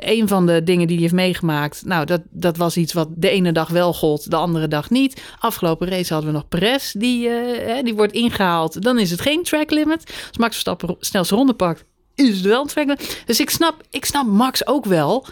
[0.00, 3.28] een van de dingen die hij heeft meegemaakt, nou, dat, dat was iets wat de
[3.28, 5.22] ene dag wel gold, de andere dag niet.
[5.38, 8.82] Afgelopen race hadden we nog Perez, die, uh, die wordt ingehaald.
[8.82, 10.02] Dan is het geen track limit.
[10.28, 11.84] Als Max Verstappen snelste ronde pakt,
[12.14, 13.22] is het wel een track limit.
[13.26, 15.26] Dus ik snap, ik snap Max ook wel.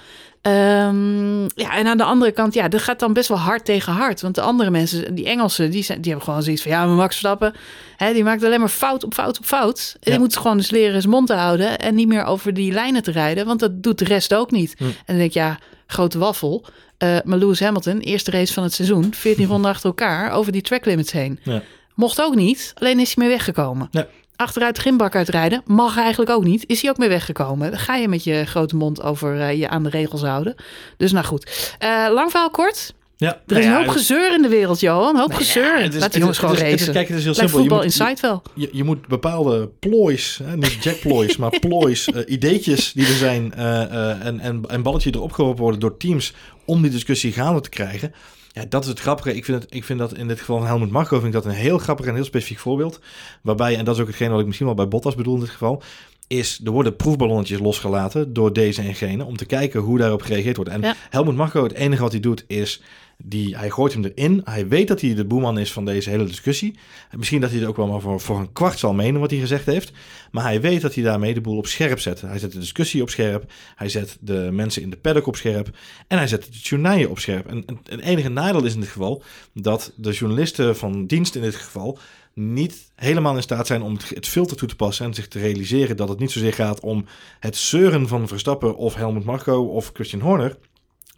[0.47, 3.93] Um, ja, en aan de andere kant, ja, dat gaat dan best wel hard tegen
[3.93, 4.21] hard.
[4.21, 6.71] Want de andere mensen, die Engelsen, die, zijn, die hebben gewoon zoiets van...
[6.71, 7.55] ja, maar Max Verstappen,
[7.97, 9.93] hè, die maakt alleen maar fout op fout op fout.
[9.95, 10.11] En ja.
[10.11, 11.79] die moet gewoon dus leren zijn mond te houden...
[11.79, 14.75] en niet meer over die lijnen te rijden, want dat doet de rest ook niet.
[14.79, 14.85] Hm.
[14.85, 16.65] En dan denk ik, ja, grote waffel.
[16.99, 19.15] Uh, maar Lewis Hamilton, eerste race van het seizoen...
[19.15, 21.39] 14 ronden achter elkaar over die track limits heen.
[21.43, 21.63] Ja.
[21.95, 23.89] Mocht ook niet, alleen is hij mee weggekomen.
[23.91, 25.63] Ja achteruit de gymbak uitrijden.
[25.67, 26.65] Mag eigenlijk ook niet.
[26.67, 27.71] Is hij ook mee weggekomen.
[27.71, 30.55] Dan ga je met je grote mond over uh, je aan de regels houden.
[30.97, 31.77] Dus nou goed.
[31.83, 32.95] Uh, lang verhaal kort.
[33.17, 35.15] Ja, er is een hoop gezeur in de wereld, Johan.
[35.15, 35.83] Een hoop gezeur.
[35.83, 36.93] Ja, Laat die jongens gewoon racen.
[36.93, 37.59] Kijk, het is heel simpel.
[37.59, 38.43] voetbal je moet, inside wel.
[38.55, 43.55] Je, je, moet bepaalde ploys, hè, niet jackploys, maar ploys, uh, ideetjes die er zijn...
[43.55, 46.33] En, en, en balletje erop geworpen worden door teams...
[46.65, 48.13] om die discussie gaande te krijgen...
[48.55, 49.35] Ja, dat is het grappige.
[49.35, 51.45] Ik vind, het, ik vind dat in dit geval van Helmut Marko vind ik dat
[51.45, 53.01] een heel grappig en heel specifiek voorbeeld.
[53.43, 55.51] Waarbij, en dat is ook hetgeen wat ik misschien wel bij Bottas bedoel in dit
[55.51, 55.83] geval,
[56.27, 60.57] is er worden proefballonnetjes losgelaten door deze en gene om te kijken hoe daarop gereageerd
[60.57, 60.71] wordt.
[60.71, 60.95] En ja.
[61.11, 62.83] Helmut Marko, het enige wat hij doet is
[63.19, 64.41] die, hij gooit hem erin.
[64.45, 66.79] Hij weet dat hij de boeman is van deze hele discussie.
[67.17, 69.41] Misschien dat hij het ook wel maar voor, voor een kwart zal menen wat hij
[69.41, 69.93] gezegd heeft.
[70.31, 72.21] Maar hij weet dat hij daarmee de boel op scherp zet.
[72.21, 73.53] Hij zet de discussie op scherp.
[73.75, 75.77] Hij zet de mensen in de paddock op scherp.
[76.09, 77.47] En hij zet de journaaien op scherp.
[77.47, 81.55] En het enige nadeel is in dit geval dat de journalisten van dienst in dit
[81.55, 81.99] geval
[82.35, 85.97] niet helemaal in staat zijn om het filter toe te passen en zich te realiseren
[85.97, 87.05] dat het niet zozeer gaat om
[87.41, 90.57] het zeuren van Verstappen of Helmut Marko of Christian Horner.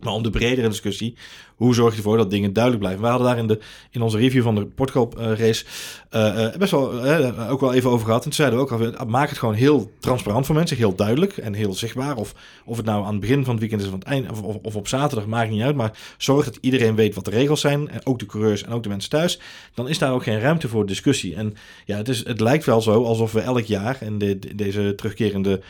[0.00, 1.16] Maar om de bredere discussie,
[1.56, 3.04] hoe zorg je ervoor dat dingen duidelijk blijven?
[3.04, 3.58] We hadden daar in, de,
[3.90, 5.64] in onze review van de Portugal race
[6.10, 7.02] uh, best wel
[7.48, 8.24] ook wel even over gehad.
[8.24, 11.74] En zeiden ook al, maak het gewoon heel transparant voor mensen, heel duidelijk en heel
[11.74, 12.16] zichtbaar.
[12.16, 14.30] Of, of het nou aan het begin van het weekend is of aan het eind,
[14.30, 15.76] of, of, op zaterdag, maakt niet uit.
[15.76, 18.82] Maar zorg dat iedereen weet wat de regels zijn, en ook de coureurs en ook
[18.82, 19.40] de mensen thuis.
[19.74, 21.34] Dan is daar ook geen ruimte voor discussie.
[21.34, 24.94] En ja, het, is, het lijkt wel zo alsof we elk jaar, en de, deze
[24.94, 25.60] terugkerende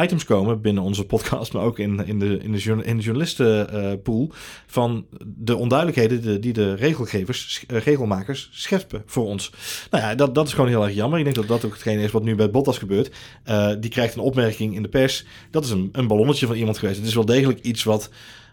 [0.00, 4.30] items komen binnen onze podcast, maar ook in, in, de, in de journalistenpool.
[4.66, 4.87] van
[5.20, 9.50] de onduidelijkheden die de regelgevers, regelmakers scheppen voor ons.
[9.90, 11.18] Nou ja, dat, dat is gewoon heel erg jammer.
[11.18, 13.10] Ik denk dat dat ook hetgene is wat nu bij Bottas gebeurt.
[13.48, 15.24] Uh, die krijgt een opmerking in de pers.
[15.50, 16.98] Dat is een, een ballonnetje van iemand geweest.
[16.98, 18.10] Het is wel degelijk iets wat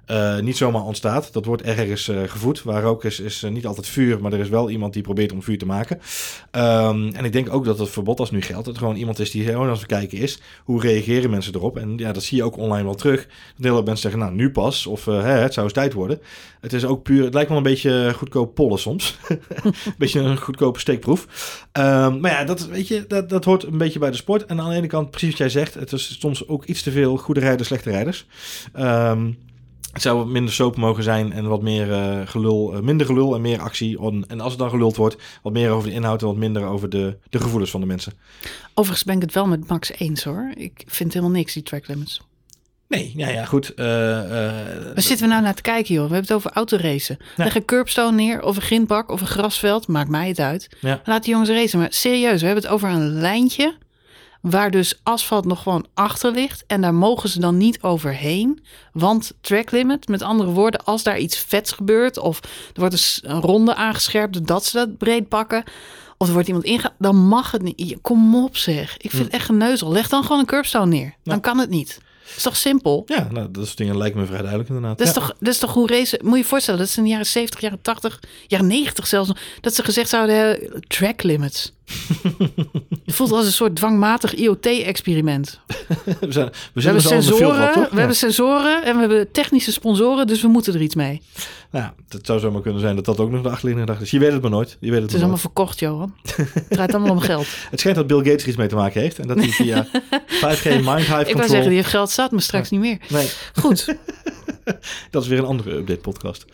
[0.07, 1.33] uh, niet zomaar ontstaat.
[1.33, 2.63] Dat wordt ergens uh, gevoed.
[2.63, 5.31] Waar ook is, is uh, niet altijd vuur, maar er is wel iemand die probeert
[5.31, 5.99] om vuur te maken.
[6.51, 8.65] Um, en ik denk ook dat het verbod als nu geldt.
[8.65, 10.39] Dat het gewoon iemand is die gewoon als we kijken is.
[10.63, 11.77] Hoe reageren mensen erop?
[11.77, 13.25] En ja, dat zie je ook online wel terug.
[13.25, 14.87] Dat heel veel mensen zeggen, nou nu pas.
[14.87, 16.19] Of hè, het zou eens tijd worden.
[16.61, 19.17] Het is ook puur, het lijkt wel een beetje goedkoop pollen soms.
[19.27, 21.27] een beetje een goedkope steekproef.
[21.73, 24.45] Um, maar ja, dat, weet je, dat, dat hoort een beetje bij de sport.
[24.45, 26.91] En aan de ene kant, precies wat jij zegt, het is soms ook iets te
[26.91, 28.25] veel goede rijders, slechte rijders.
[28.79, 29.37] Um,
[29.95, 33.36] het zou wat minder soap mogen zijn en wat meer uh, gelul, uh, minder gelul
[33.36, 33.99] en meer actie.
[33.99, 36.65] On, en als het dan geluld wordt, wat meer over de inhoud en wat minder
[36.65, 38.13] over de, de gevoelens van de mensen.
[38.73, 40.51] Overigens ben ik het wel met Max eens hoor.
[40.55, 42.21] Ik vind helemaal niks, die track limits.
[42.88, 43.71] Nee, ja, ja, goed.
[43.75, 46.08] Uh, Waar zitten we nou naar te kijken, joh?
[46.08, 47.17] We hebben het over autoracen.
[47.36, 47.43] Ja.
[47.43, 49.88] Leg een curbstone neer, of een grindbak, of een grasveld.
[49.88, 50.69] Maakt mij het uit.
[50.79, 51.01] Ja.
[51.05, 51.79] Laat die jongens racen.
[51.79, 53.77] Maar serieus, we hebben het over een lijntje
[54.49, 56.63] waar dus asfalt nog gewoon achter ligt.
[56.67, 58.63] En daar mogen ze dan niet overheen.
[58.91, 62.17] Want track limit, met andere woorden, als daar iets vets gebeurt...
[62.17, 62.39] of
[62.73, 65.63] er wordt een ronde aangescherpt dat ze dat breed pakken...
[66.17, 67.97] of er wordt iemand ingegaan, dan mag het niet.
[68.01, 69.38] Kom op zeg, ik vind het hm.
[69.38, 69.91] echt geneuzel.
[69.91, 71.15] Leg dan gewoon een curbstone neer.
[71.23, 71.99] Dan kan het niet.
[72.36, 73.03] is toch simpel?
[73.05, 74.97] Ja, nou, dat soort dingen lijken me vrij duidelijk inderdaad.
[74.97, 75.19] Dat is, ja.
[75.19, 76.19] toch, dat is toch hoe race...
[76.23, 79.31] Moet je je voorstellen, dat is in de jaren 70, jaren 80, jaren 90 zelfs...
[79.62, 81.74] dat ze gezegd zouden, track limits.
[83.05, 85.59] Het voelt als een soort dwangmatig IoT-experiment.
[85.67, 87.87] we, zijn, we, We, zijn hebben sensoren, we Ja.
[87.95, 91.21] hebben sensoren en we hebben technische sponsoren, dus we moeten er iets mee.
[91.71, 94.11] Nou, het zou zomaar kunnen zijn dat dat ook nog de achterliggende gedachte is.
[94.11, 94.77] Je weet het maar nooit.
[94.79, 96.15] Je weet het, Het is allemaal verkocht, Johan.
[96.35, 97.47] Het draait allemaal om geld.
[97.71, 99.19] Het schijnt dat Bill Gates er iets mee te maken heeft.
[99.19, 101.47] En dat hij via 5G Mind Hive Ik Control...
[101.47, 102.97] zeggen, die heeft geld zat, maar straks niet meer.
[103.09, 103.95] Nee, Goed.
[105.11, 106.45] dat is weer een andere update podcast.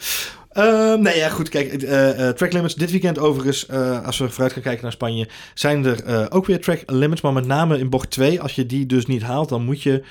[0.52, 1.50] Ehm, nee, ja, goed.
[1.50, 4.92] Kijk, eh, eh, track limits dit weekend overigens, eh, als we vooruit gaan kijken naar
[4.92, 7.22] Spanje, zijn er ook weer track limits.
[7.22, 10.04] Maar met name in bocht 2, als je die dus niet haalt, dan moet je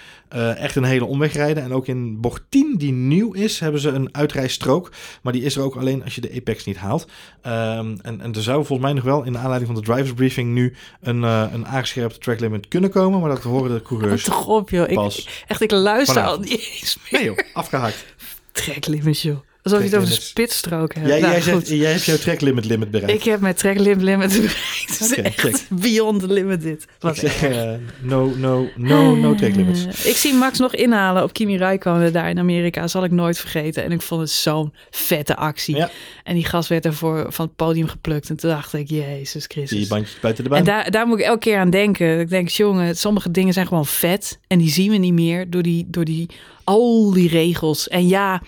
[0.57, 1.63] echt een hele omweg rijden.
[1.63, 4.93] En ook in bocht 10, die nieuw is, hebben ze een uitrijstrook.
[5.23, 7.07] Maar die is er ook alleen als je de apex niet haalt.
[7.43, 10.13] Ehm, en, en er zou volgens mij nog wel in de aanleiding van de drivers
[10.13, 13.21] briefing nu een, een aangescherpte track limit kunnen komen.
[13.21, 14.89] Maar dat horen de coureurs Toch op, joh.
[14.89, 15.45] Ik, pas.
[15.47, 17.21] echt, ik luister al niet eens meer.
[17.21, 18.05] Nee joh, afgehaakt.
[18.53, 19.39] Treklimits, joh.
[19.63, 21.07] Alsof je het over de spitsstrook hebt.
[21.07, 21.67] Jij, Nou, jij, goed.
[21.67, 23.13] zegt, jij hebt jouw track limit limit bereikt.
[23.19, 25.15] Ik heb mijn tracklimit limit bereikt.
[25.23, 25.57] Echt check.
[25.69, 26.85] beyond the limit dit.
[26.99, 29.85] Wat Ik zeg, eh, no, no, no, no track limits.
[29.87, 32.89] Eh, ik zie Max nog inhalen op Kimi Räikkönen daar in Amerika.
[32.89, 33.85] Zal ik nooit vergeten.
[33.85, 35.77] En ik vond het zo'n vette actie.
[35.77, 35.91] Ja.
[36.25, 38.29] En die gast werd ervoor van het podium geplukt.
[38.31, 39.87] En toen dacht ik, Jezus Die Christus.
[39.89, 40.59] bandjes buiten de baan.
[40.59, 42.21] En daar, daar moet ik elke keer aan denken.
[42.21, 44.39] Ik denk, jongen, sommige dingen zijn gewoon vet.
[44.47, 46.29] En die zien we niet meer door die, door die
[46.65, 47.89] al die regels.
[47.89, 48.43] En ja,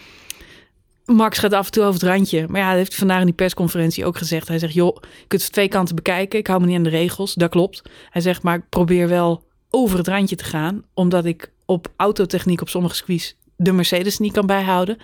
[1.05, 2.47] Max gaat af en toe over het randje.
[2.49, 4.49] Maar ja, dat heeft hij vandaag in die persconferentie ook gezegd.
[4.49, 6.39] Hij zegt, joh, je kunt het twee kanten bekijken.
[6.39, 7.35] Ik hou me niet aan de regels.
[7.35, 7.83] Dat klopt.
[8.11, 10.85] Hij zegt, maar ik probeer wel over het randje te gaan.
[10.95, 14.99] Omdat ik op autotechniek op sommige squeeze de Mercedes niet kan bijhouden.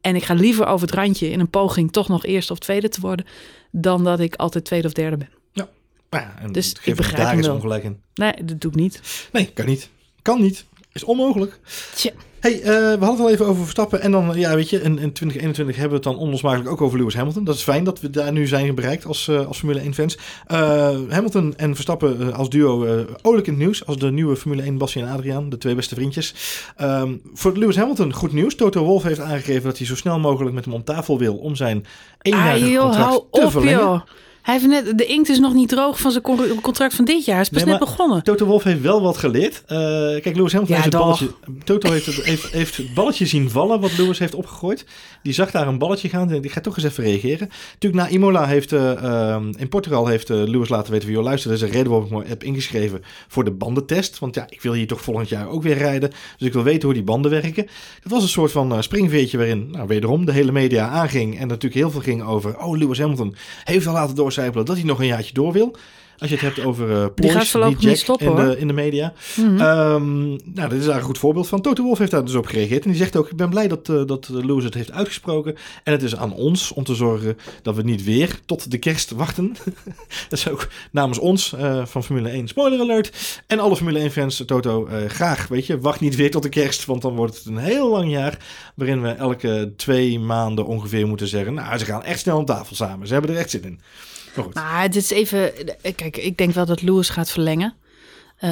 [0.00, 2.88] En ik ga liever over het randje in een poging toch nog eerste of tweede
[2.88, 3.26] te worden.
[3.70, 5.28] Dan dat ik altijd tweede of derde ben.
[5.52, 8.00] Nou ja, en Dus het ik begrijp daar hem is ongelijk in.
[8.14, 9.28] Nee, dat doe ik niet.
[9.32, 9.88] Nee, kan niet.
[10.22, 10.64] Kan niet.
[10.92, 11.58] Is onmogelijk.
[11.94, 12.10] Tja.
[12.44, 14.00] Hey, eh, we hadden het al even over Verstappen.
[14.00, 16.98] En dan, ja, weet je, in, in 2021 hebben we het dan onlosmakelijk ook over
[16.98, 17.44] Lewis Hamilton.
[17.44, 20.18] Dat is fijn dat we daar nu zijn bereikt als, eh, als Formule 1-fans.
[21.08, 23.86] Hamilton en Verstappen eh, als duo oorlijk in het nieuws.
[23.86, 26.34] Als de nieuwe Formule 1 Bassie en Adriaan, de twee beste vriendjes.
[26.76, 28.54] Ehm, voor Lewis Hamilton goed nieuws.
[28.54, 31.56] Toto Wolff heeft aangegeven dat hij zo snel mogelijk met hem om tafel wil om
[31.56, 31.86] zijn
[32.22, 34.04] eenjarige Ah, joh, contract te verlengen.
[34.44, 37.24] Hij heeft net, de inkt is nog niet droog van zijn con- contract van dit
[37.24, 37.34] jaar.
[37.34, 38.22] Hij is pas Nee, net begonnen.
[38.22, 39.62] Toto Wolff heeft wel wat geleerd.
[39.66, 41.30] Eh, kijk, Lewis Hamilton Ja, heeft het balletje...
[41.64, 44.86] Toto heeft het, heeft, heeft het balletje zien vallen wat Lewis heeft opgegooid.
[45.22, 46.28] Die zag daar een balletje gaan.
[46.40, 47.48] Die gaat toch eens even reageren.
[47.72, 48.72] Natuurlijk, na Imola heeft...
[48.72, 51.06] eh, ehm, in Portugal heeft eh, Lewis laten weten...
[51.06, 54.18] van, joh, luister, er is een reden waarom ik me heb ingeschreven voor de bandentest.
[54.18, 56.10] Want ja, ik wil hier toch volgend jaar ook weer rijden.
[56.38, 57.66] Dus ik wil weten hoe die banden werken.
[58.02, 61.38] Het was een soort van eh, springveertje waarin, nou, wederom de hele media aanging.
[61.38, 62.58] En natuurlijk heel veel ging over...
[62.58, 65.76] Oh, Lewis Hamilton heeft al laten doorcijpelen dat hij nog een jaartje door wil.
[66.18, 69.12] Als je het hebt over eh Porsche, Jack niet stoppen, in, de, in de media.
[69.36, 71.60] Ehm, nou, dit is daar een goed voorbeeld van.
[71.60, 72.84] Toto Wolff heeft daar dus op gereageerd.
[72.84, 75.56] En die zegt ook, ik ben blij dat, eh, dat Lewis het heeft uitgesproken.
[75.84, 79.10] En het is aan ons om te zorgen dat we niet weer tot de kerst
[79.10, 79.56] wachten.
[80.28, 83.42] dat is ook namens ons eh, van Formule 1 spoiler alert.
[83.46, 86.84] En alle Formule 1 fans, Toto, graag, weet je, wacht niet weer tot de kerst.
[86.84, 88.38] Want dan wordt het een heel lang jaar
[88.74, 91.54] waarin we elke twee maanden ongeveer moeten zeggen...
[91.54, 93.06] Nou, ze gaan echt snel aan tafel samen.
[93.06, 93.80] Ze hebben er echt zin in.
[94.34, 94.54] Maar goed.
[94.54, 95.52] Maar dit is even...
[95.96, 97.74] Kijk, ik denk wel dat Lewis gaat verlengen.
[98.36, 98.50] Eh,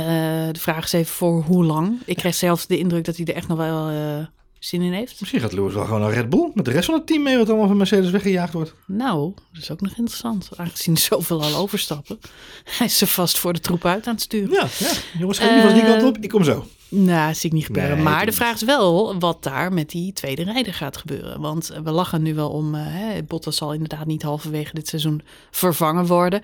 [0.53, 2.01] de vraag is even voor hoe lang.
[2.05, 4.27] Ik krijg zelfs de indruk dat hij er echt nog wel eh,
[4.59, 5.21] zin in heeft.
[5.21, 6.51] Misschien gaat Lewis wel gewoon naar Red Bull.
[6.55, 8.75] Met de rest van het team mee wat allemaal van Mercedes weggejaagd wordt.
[8.87, 10.49] Nou, dat is ook nog interessant.
[10.57, 12.19] Aangezien zoveel al overstappen.
[12.79, 14.53] Hij is er vast voor de troep uit aan het sturen.
[14.53, 14.91] Ja, ja.
[15.19, 16.19] jongens, ga niet van die Eh, kant op.
[16.23, 16.67] Ik kom zo.
[16.95, 17.95] Nou, zie ik niet gebeuren.
[17.95, 21.41] Nee, maar de vraag is wel wat daar met die tweede rijder gaat gebeuren.
[21.41, 25.23] Want we lachen nu wel om, eh, hè, Bottas zal inderdaad niet halverwege dit seizoen
[25.51, 26.43] vervangen worden.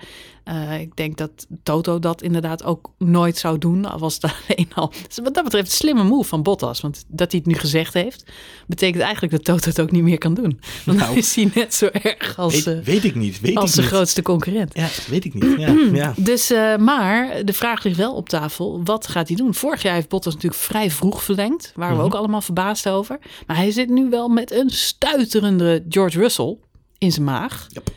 [0.49, 1.31] Eh, ik denk dat
[1.63, 3.85] Toto dat inderdaad ook nooit zou doen.
[3.85, 4.91] Al was het alleen al.
[5.07, 6.81] Dus wat dat betreft slimme move van Bottas.
[6.81, 8.23] Want dat hij het nu gezegd heeft,
[8.67, 10.59] betekent eigenlijk dat Toto het ook niet meer kan doen.
[10.85, 11.09] Want Nou.
[11.09, 13.39] dan is hij net zo erg als, Weet, eh, weet ik niet.
[13.39, 13.85] Weet als ik niet.
[13.85, 14.73] grootste concurrent.
[14.75, 15.55] Ja, weet ik niet.
[15.57, 16.13] Ja, ja.
[16.17, 18.81] Dus, eh, maar de vraag ligt wel op tafel.
[18.83, 19.53] Wat gaat hij doen?
[19.53, 21.71] Vorig jaar heeft Bottas natuurlijk vrij vroeg verlengd.
[21.75, 22.11] Waren we Mhm.
[22.11, 23.19] ook allemaal verbaasd over.
[23.47, 26.57] Maar hij zit nu wel met een stuiterende George Russell
[26.97, 27.67] in zijn maag.
[27.69, 27.89] Yep.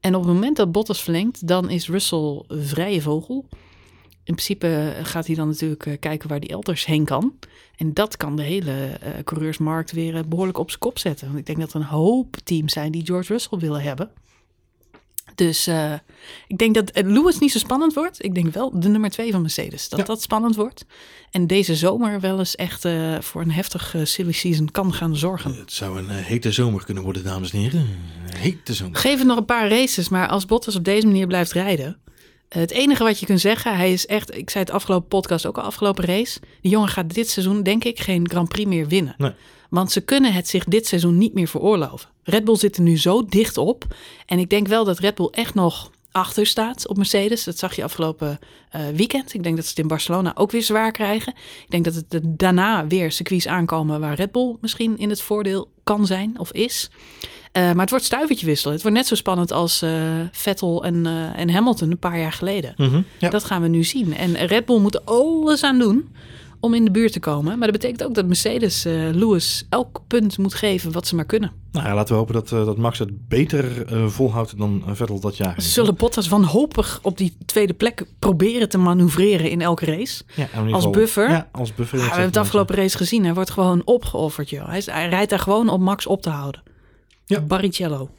[0.00, 3.46] En op het moment dat Bottas verlengt, dan is Russell vrije vogel.
[4.24, 7.34] In principe gaat hij dan natuurlijk eh, kijken waar hij elders heen kan.
[7.76, 11.26] En dat kan de hele eh, coureursmarkt weer eh, behoorlijk op zijn kop zetten.
[11.26, 14.10] Want ik denk dat er een hoop teams zijn die George Russell willen hebben.
[15.46, 15.92] Dus eh,
[16.46, 18.24] ik denk dat eh, Lewis niet zo spannend wordt.
[18.24, 19.88] Ik denk wel de nummer twee van Mercedes.
[19.88, 20.04] Dat Ja.
[20.04, 20.84] dat spannend wordt.
[21.30, 25.54] En deze zomer wel eens echt eh, voor een heftig silly season kan gaan zorgen.
[25.54, 27.80] Het zou een hete zomer kunnen worden, dames en heren.
[27.80, 28.96] Een hete zomer.
[28.98, 31.96] Geef het nog een paar races, maar als Bottas op deze manier blijft rijden.
[32.58, 35.58] Het enige wat je kunt zeggen, hij is echt, ik zei het afgelopen podcast ook
[35.58, 36.40] al, afgelopen race.
[36.60, 39.14] Die jongen gaat dit seizoen, denk ik, geen Grand Prix meer winnen.
[39.18, 39.32] Nee.
[39.68, 42.08] Want ze kunnen het zich dit seizoen niet meer veroorloven.
[42.22, 43.84] Red Bull zit er nu zo dicht op.
[44.26, 47.44] En ik denk wel dat Red Bull echt nog achter staat op Mercedes.
[47.44, 48.38] Dat zag je afgelopen
[48.76, 49.34] uh, weekend.
[49.34, 51.32] Ik denk dat ze het in Barcelona ook weer zwaar krijgen.
[51.64, 55.70] Ik denk dat het daarna weer circuits aankomen waar Red Bull misschien in het voordeel
[55.84, 56.90] kan zijn of is.
[57.52, 58.74] Uh, maar het wordt stuivertje wisselen.
[58.74, 59.90] Het wordt net zo spannend als uh,
[60.32, 62.74] Vettel en, en Hamilton een paar jaar geleden.
[62.76, 63.30] Mm -hmm, ja.
[63.30, 64.16] Dat gaan we nu zien.
[64.16, 66.08] En Red Bull moet alles aan doen
[66.60, 67.58] om in de buurt te komen.
[67.58, 71.24] Maar dat betekent ook dat Mercedes uh, Lewis elk punt moet geven wat ze maar
[71.24, 71.52] kunnen.
[71.72, 75.20] Nou ja, laten we hopen dat, uh, dat Max het beter uh, volhoudt dan Vettel
[75.20, 75.62] dat jaar.
[75.62, 80.22] Ze zullen Bottas wanhopig op die tweede plek proberen te manoeuvreren in elke race.
[80.34, 81.30] Ja, in als buffer.
[81.30, 81.98] Ja, als buffer.
[81.98, 83.24] Ah, we hebben het afgelopen race gezien.
[83.24, 84.50] Hij wordt gewoon opgeofferd.
[84.50, 84.68] Joh.
[84.68, 86.62] Hij, hij rijdt daar gewoon om Max op te houden.
[87.30, 87.40] Ja.
[87.40, 88.10] Barrichello.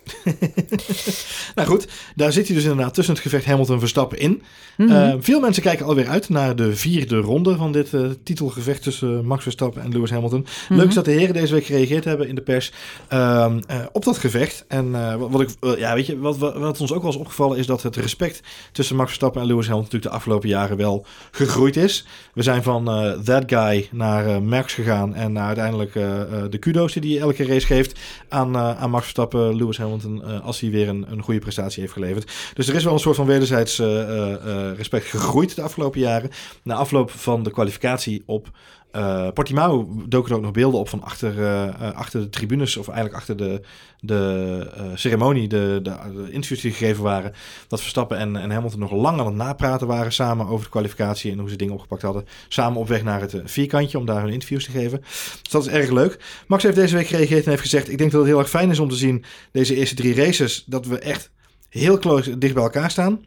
[1.56, 4.42] nou goed, daar zit hij dus inderdaad tussen het gevecht Hamilton-Verstappen in.
[4.78, 5.24] Mm -hmm.
[5.24, 9.44] veel mensen kijken alweer uit naar de vierde ronde van dit uh, titelgevecht tussen Max
[9.44, 10.40] Verstappen en Lewis Hamilton.
[10.40, 10.78] Mm -hmm.
[10.78, 12.72] Leuk is dat de heren deze week gereageerd hebben in de pers
[13.14, 13.54] uh,
[13.92, 14.66] op dat gevecht.
[14.68, 17.84] En wat, ik, ja, weet je, wat, wat, ons ook wel is opgevallen is dat
[17.84, 22.06] het respect tussen Max Verstappen en Lewis Hamilton natuurlijk de afgelopen jaren wel gegroeid is.
[22.34, 22.86] We zijn van
[23.24, 25.94] that guy naar Max gegaan en naar uiteindelijk
[26.52, 30.60] de kudo's die hij elke race geeft aan, aan Max Verstappen, Lewis Hamilton, uh, als
[30.60, 32.32] hij weer een, een goede prestatie heeft geleverd.
[32.54, 36.30] Dus er is wel een soort van wederzijds uh, respect gegroeid de afgelopen jaren.
[36.64, 38.50] Na afloop van de kwalificatie op
[38.96, 42.88] uh, Portimao doken er ook nog beelden op van achter, uh, achter de tribunes, of
[42.88, 43.62] eigenlijk achter de,
[44.00, 47.34] de ceremonie, de, de, de, interviews die gegeven waren.
[47.68, 51.32] Dat Verstappen en, en Hamilton nog lang aan het napraten waren samen over de kwalificatie
[51.32, 52.26] en hoe ze dingen opgepakt hadden.
[52.48, 55.02] Samen op weg naar het vierkantje om daar hun interviews te geven.
[55.42, 56.20] Dus dat is erg leuk.
[56.48, 58.70] Max heeft deze week gereageerd en heeft gezegd: Ik denk dat het heel erg fijn
[58.70, 61.32] is om te zien, deze eerste drie races, dat we echt
[61.70, 63.20] heel close dicht bij elkaar staan.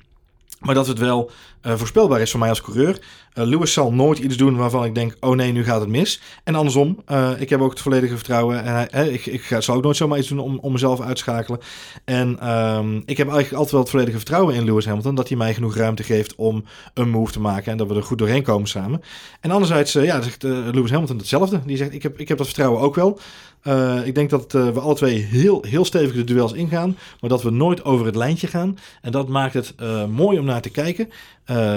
[0.65, 1.31] Maar dat het wel
[1.63, 2.99] uh, voorspelbaar is voor mij als coureur.
[3.35, 6.21] Uh, Lewis zal nooit iets doen waarvan ik denk: oh nee, nu gaat het mis.
[6.45, 8.65] En andersom, uh, ik heb ook het volledige vertrouwen.
[8.65, 11.23] En hij, ik, ik zal ook nooit zomaar iets doen om, om mezelf uit te
[11.23, 11.61] schakelen.
[12.05, 15.15] En um, ik heb eigenlijk altijd wel het volledige vertrouwen in Lewis Hamilton.
[15.15, 17.73] Dat hij mij genoeg ruimte geeft om een move te maken.
[17.73, 19.03] En dat we er goed doorheen komen samen.
[19.41, 21.61] En anderzijds, ja, zegt Lewis Hamilton hetzelfde.
[21.67, 23.19] Die zegt: ik heb, ik heb dat vertrouwen ook wel.
[23.65, 27.31] Uh, ik denk dat uh, we alle twee heel, heel stevig de duels ingaan, maar
[27.31, 28.79] dat we nooit over het lijntje gaan.
[29.03, 31.09] En dat maakt het uh, mooi om naar te kijken.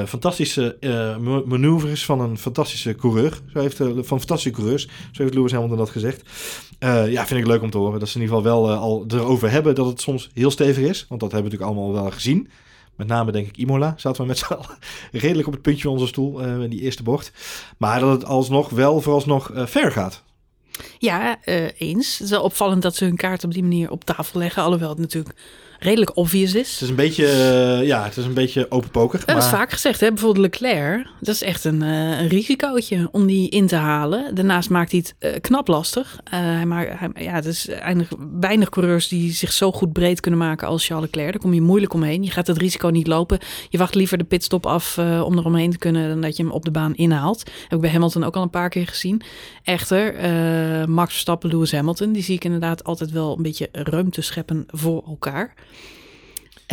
[0.08, 0.78] fantastische
[1.46, 3.40] manoeuvres van een fantastische coureur.
[3.54, 6.22] Zo heeft, van fantastische coureurs, zo heeft Lewis Hamilton dat gezegd.
[7.10, 8.00] ja, vind ik leuk om te horen.
[8.00, 11.06] Dat ze in ieder geval wel al erover hebben dat het soms heel stevig is.
[11.10, 12.50] Want dat hebben we natuurlijk allemaal wel gezien.
[12.96, 13.94] Met name denk ik Imola.
[13.98, 14.78] Zaten we met z'n allen
[15.12, 17.32] redelijk op het puntje van onze stoel in die eerste bocht.
[17.78, 20.26] Maar dat het alsnog wel vooralsnog ver gaat.
[20.98, 22.12] Ja, uh, eens.
[22.12, 24.64] Het is wel opvallend dat ze hun kaart op die manier op tafel leggen.
[24.64, 25.36] Alhoewel het natuurlijk
[25.80, 26.72] redelijk obvious is.
[26.72, 29.22] Het is een beetje, uh, ja, het is een beetje open poker.
[29.26, 30.08] Dat is vaak gezegd, hè?
[30.08, 31.08] bijvoorbeeld Leclerc.
[31.20, 34.36] Dat is echt een, uh, een risicootje om die in te halen.
[34.36, 36.20] Daarnaast maakt hij het uh, knap lastig.
[36.66, 38.10] maakt, hij, ja, het is weinig,
[38.40, 41.32] weinig coureurs die zich zo goed breed kunnen maken als Charles Leclerc.
[41.32, 42.24] Daar kom je moeilijk omheen.
[42.24, 43.40] Je gaat het risico niet lopen.
[43.70, 46.52] Je wacht liever de pitstop af om er omheen te kunnen dan dat je hem
[46.52, 47.44] op de baan inhaalt.
[47.62, 49.22] Heb ik bij Hamilton ook al een paar keer gezien.
[49.64, 50.14] Echter,
[50.90, 55.04] Max Verstappen, Lewis Hamilton, die zie ik inderdaad altijd wel een beetje ruimte scheppen voor
[55.08, 55.54] elkaar.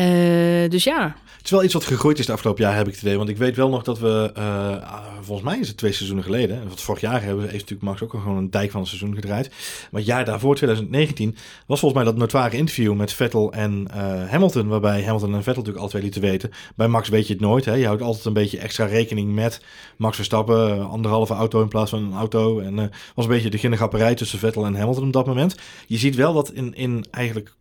[0.00, 1.16] Uh, dus ja.
[1.44, 3.16] Het is wel iets wat gegroeid is de afgelopen jaar, heb ik het idee.
[3.16, 4.76] Want ik weet wel nog dat we, uh,
[5.20, 6.68] volgens mij is het twee seizoenen geleden.
[6.68, 9.48] Want vorig jaar hebben heeft natuurlijk Max ook gewoon een dijk van een seizoen gedraaid.
[9.90, 13.96] Maar het jaar daarvoor, 2019, was volgens mij dat notoire interview met Vettel en uh,
[14.30, 14.68] Hamilton.
[14.68, 16.50] Waarbij Hamilton en Vettel natuurlijk altijd lieten weten.
[16.76, 17.64] Bij Max weet je het nooit.
[17.64, 17.74] Hè?
[17.74, 19.60] Je houdt altijd een beetje extra rekening met
[19.96, 20.88] Max Verstappen.
[20.88, 22.60] Anderhalve auto in plaats van een auto.
[22.60, 25.56] En was een beetje de ginnegapperij tussen Vettel en Hamilton op dat moment.
[25.86, 27.54] Je ziet wel dat in, in eigenlijk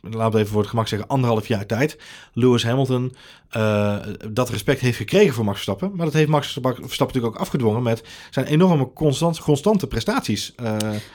[0.00, 1.98] we het even voor het gemak zeggen, anderhalf jaar tijd.
[2.32, 3.14] Lewis Hamilton
[3.56, 3.96] uh,
[4.30, 5.96] dat respect heeft gekregen voor Max Verstappen.
[5.96, 10.72] Maar dat heeft Max Verstappen natuurlijk ook afgedwongen met zijn enorme constant, constante prestaties uh,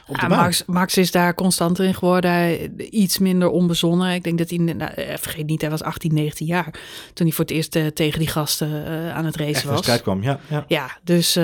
[0.07, 0.39] op de baan.
[0.39, 2.31] Max, Max, is daar constanter in geworden.
[2.31, 4.13] Hij, iets minder onbezonnen.
[4.13, 6.73] Ik denk dat hij, nou, eh, vergeet niet, hij was 18, 19 jaar.
[7.13, 9.79] Toen hij voor het eerst uh, tegen die gasten aan het racen Echt was.
[9.79, 10.39] strijd kwam, ja.
[10.49, 11.35] Ja, ja dus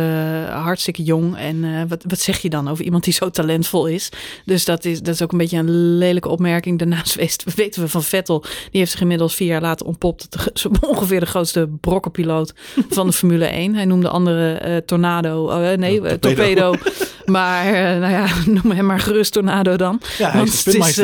[0.49, 1.37] hartstikke jong.
[1.37, 4.11] En wat, wat zeg je dan over iemand die zo talentvol is?
[4.45, 6.79] Dus dat is, dat is ook een beetje een lelijke opmerking.
[6.79, 7.15] Daarnaast
[7.55, 8.41] weten we van Vettel.
[8.41, 10.27] Die heeft zich inmiddels vier jaar later ontpopt
[10.91, 12.53] ongeveer de grootste brokkenpiloot
[12.89, 13.75] van de Formule 1.
[13.75, 16.73] Hij noemde andere uh, Tornado, oh, nee, uh, torpedo.
[17.25, 18.27] maar nou ja,
[18.61, 20.01] noem hem maar gerust Tornado dan.
[20.17, 20.95] Ja, Want het is,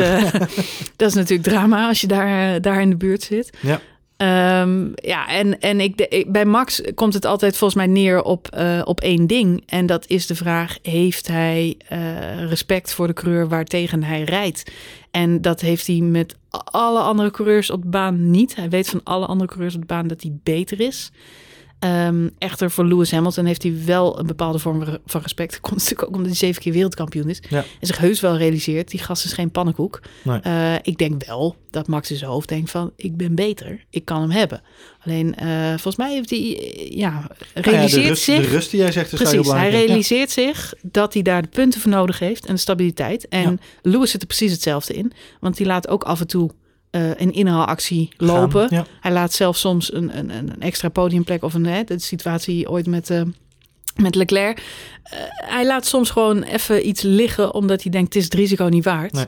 [0.96, 3.50] dat is natuurlijk drama als je daar, daar in de buurt zit.
[3.60, 3.80] Ja.
[4.18, 8.82] Um, ja, en, en ik, bij Max komt het altijd volgens mij neer op, uh,
[8.84, 9.62] op één ding.
[9.66, 14.72] En dat is de vraag: heeft hij uh, respect voor de coureur waartegen hij rijdt?
[15.10, 18.56] En dat heeft hij met alle andere coureurs op de baan niet.
[18.56, 21.10] Hij weet van alle andere coureurs op de baan dat hij beter is.
[21.78, 25.60] Ehm, echter, voor Lewis Hamilton heeft hij wel een bepaalde vorm van respect.
[25.60, 27.40] Komt natuurlijk ook omdat hij zeven keer wereldkampioen is.
[27.50, 30.00] En zich heus wel realiseert, die gast is geen pannenkoek.
[30.24, 30.40] Nee.
[30.46, 33.84] Uh, ik denk wel dat Max in zijn hoofd denkt van, ik ben beter.
[33.90, 34.62] Ik kan hem hebben.
[35.04, 36.38] Alleen, uh, volgens mij heeft hij,
[36.90, 38.40] ja, realiseert nou ja, de rust, zich...
[38.40, 41.80] De rust die jij zegt is Precies, hij realiseert zich dat hij daar de punten
[41.80, 43.28] voor nodig heeft en de stabiliteit.
[43.28, 45.12] En Lewis zit er precies hetzelfde in.
[45.40, 46.50] Want die laat ook af en toe
[46.96, 48.66] uh, een inhaalactie lopen.
[48.70, 48.86] ja.
[49.00, 52.86] Hij laat zelfs soms een, een, een extra podiumplek of een hè, de situatie ooit
[52.86, 53.22] met, uh,
[53.96, 54.58] met Leclerc.
[54.58, 58.64] Uh, hij laat soms gewoon even iets liggen omdat hij denkt het is het risico
[58.64, 59.12] niet waard.
[59.12, 59.26] Nee.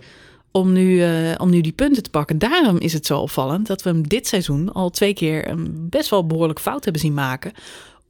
[0.50, 1.04] Om nu,
[1.36, 2.38] om nu die punten te pakken.
[2.38, 6.10] Daarom is het zo opvallend dat we hem dit seizoen al twee keer een best
[6.10, 7.52] wel behoorlijk fout hebben zien maken.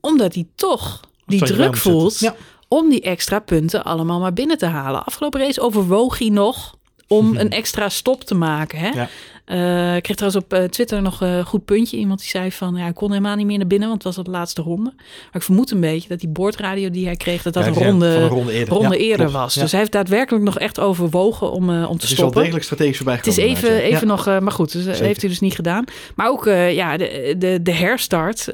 [0.00, 2.34] Omdat hij toch die druk voelt ja.
[2.68, 5.04] om die extra punten allemaal maar binnen te halen.
[5.04, 6.76] Afgelopen race overwoog hij nog
[7.08, 8.78] om een extra stop te maken.
[8.78, 8.88] Hè?
[8.88, 9.08] Ja.
[9.52, 11.96] Uh, ik kreeg trouwens op uh, Twitter nog een goed puntje.
[11.96, 14.24] Iemand die zei van, ja, hij kon helemaal niet meer naar binnen, want het was
[14.24, 14.92] de laatste ronde.
[14.96, 17.76] Maar ik vermoed een beetje dat die boordradio die hij kreeg, dat dat Ja, een
[17.76, 19.32] ronde, een ronde eerder, Ja, eerder klopt.
[19.32, 19.54] was.
[19.54, 22.40] Dus hij heeft daadwerkelijk nog echt overwogen om, uh, om te Het is wel stoppen.
[22.40, 25.04] degelijk strategisch voorbij Het is even, even nog, maar goed, dus, Zeker.
[25.04, 25.84] heeft hij dus niet gedaan.
[26.14, 28.48] Maar ook ja, de, de, de herstart,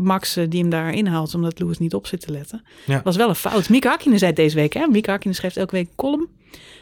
[0.00, 2.62] Max die hem daar inhaalt omdat Lewis niet op zit te letten,
[3.04, 3.68] was wel een fout.
[3.68, 4.86] Mieke Hakkinen zei deze week, hè?
[4.86, 6.28] Mieke Hakkinen schrijft elke week een column.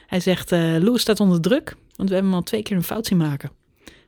[0.07, 2.83] Hij zegt, uh, Lewis staat onder druk, want we hebben hem al twee keer een
[2.83, 3.51] fout zien maken.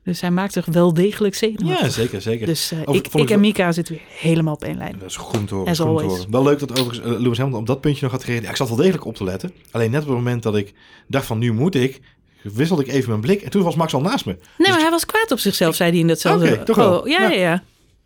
[0.04, 1.80] Dus hij maakt zich wel degelijk zenuwachtig.
[1.86, 2.46] Ja, zeker, zeker.
[2.46, 4.96] Dus uh, Over- ik, ik en Mika zitten weer helemaal op één lijn.
[4.98, 5.68] Dat is goed te horen.
[5.68, 6.30] Om te horen.
[6.30, 8.44] Wel leuk dat overigens uh, Lewis Hamilton op dat puntje nog had gereageerd.
[8.46, 9.52] Ja, ik zat wel degelijk op te letten.
[9.70, 10.74] Alleen net op het moment dat ik
[11.06, 12.00] dacht van nu moet ik,
[12.42, 13.42] wisselde ik even mijn blik.
[13.42, 14.36] En toen was Max al naast me.
[14.58, 16.52] Nee, maar hij was kwaad op zichzelf, zei hij in datzelfde.
[16.52, 16.98] Oké, toch wel.
[17.00, 17.30] Oh, ja, Ja.
[17.30, 17.62] ja,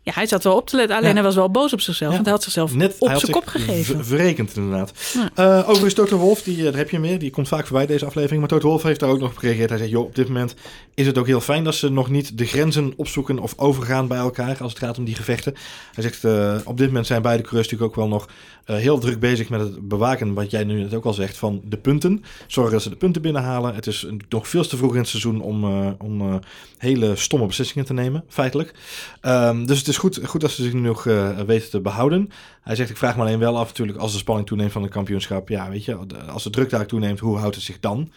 [0.07, 0.13] ja.
[0.13, 0.95] Hij zat wel op te letten.
[0.95, 1.13] Alleen Ja.
[1.15, 2.11] hij was wel boos op zichzelf.
[2.13, 4.05] Want hij had zichzelf Net, op zijn kop gegeven.
[4.05, 4.91] verrekend inderdaad.
[5.13, 5.29] Ja.
[5.35, 7.19] Eh, overigens Toto Wolf, die, eh, daar heb je meer.
[7.19, 8.39] Die komt vaak voorbij deze aflevering.
[8.39, 9.69] Maar Toto Wolf heeft daar ook nog op gereageerd.
[9.69, 10.55] Hij zegt, joh, op dit moment
[10.93, 14.17] is het ook heel fijn dat ze nog niet de grenzen opzoeken of overgaan bij
[14.17, 15.53] elkaar als het gaat om die gevechten.
[15.93, 18.27] Hij zegt, eh, op dit moment zijn beide coureurs natuurlijk ook wel nog
[18.67, 21.61] eh, heel druk bezig met het bewaken, wat jij nu net ook al zegt, van
[21.63, 22.23] de punten.
[22.47, 23.75] Zorgen dat ze de punten binnenhalen.
[23.75, 26.35] Het is nog veel te vroeg in het seizoen om, eh, om eh,
[26.77, 28.73] hele stomme beslissingen te nemen, feitelijk.
[29.21, 31.03] Ehm, dus het is goed, goed dat ze zich nu nog
[31.45, 32.29] weten te behouden.
[32.61, 34.91] Hij zegt, ik vraag me alleen wel af natuurlijk als de spanning toeneemt van het
[34.91, 35.49] kampioenschap.
[35.49, 35.97] Ja, weet je,
[36.29, 38.11] als de druk daar toeneemt, hoe houdt het zich dan?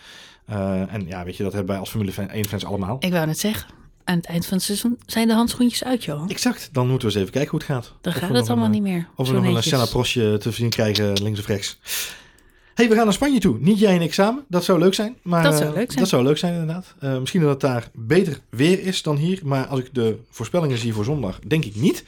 [0.89, 2.97] En ja, weet je, dat hebben wij als Formule 1 fans allemaal.
[3.01, 3.80] Ik wou net zeggen,
[4.11, 6.29] aan het eind van het seizoen zijn de handschoentjes uit, Johan.
[6.29, 7.93] Exact, dan moeten we eens even kijken hoe het gaat.
[8.01, 9.09] Dan gaat het allemaal een, niet meer.
[9.17, 9.63] Of we nog een.
[9.63, 11.79] Senna Prostje te zien krijgen links of rechts.
[12.75, 13.57] hey, we gaan naar Spanje toe.
[13.61, 14.45] Niet jij en ik samen.
[14.49, 15.17] Dat zou leuk zijn.
[15.23, 15.99] Maar, Dat zou eh, leuk zijn.
[15.99, 16.95] Dat zou leuk zijn, inderdaad.
[16.99, 19.41] Eh, misschien dat het daar beter weer is dan hier.
[19.45, 22.05] Maar als ik de voorspellingen zie voor zondag, denk ik niet.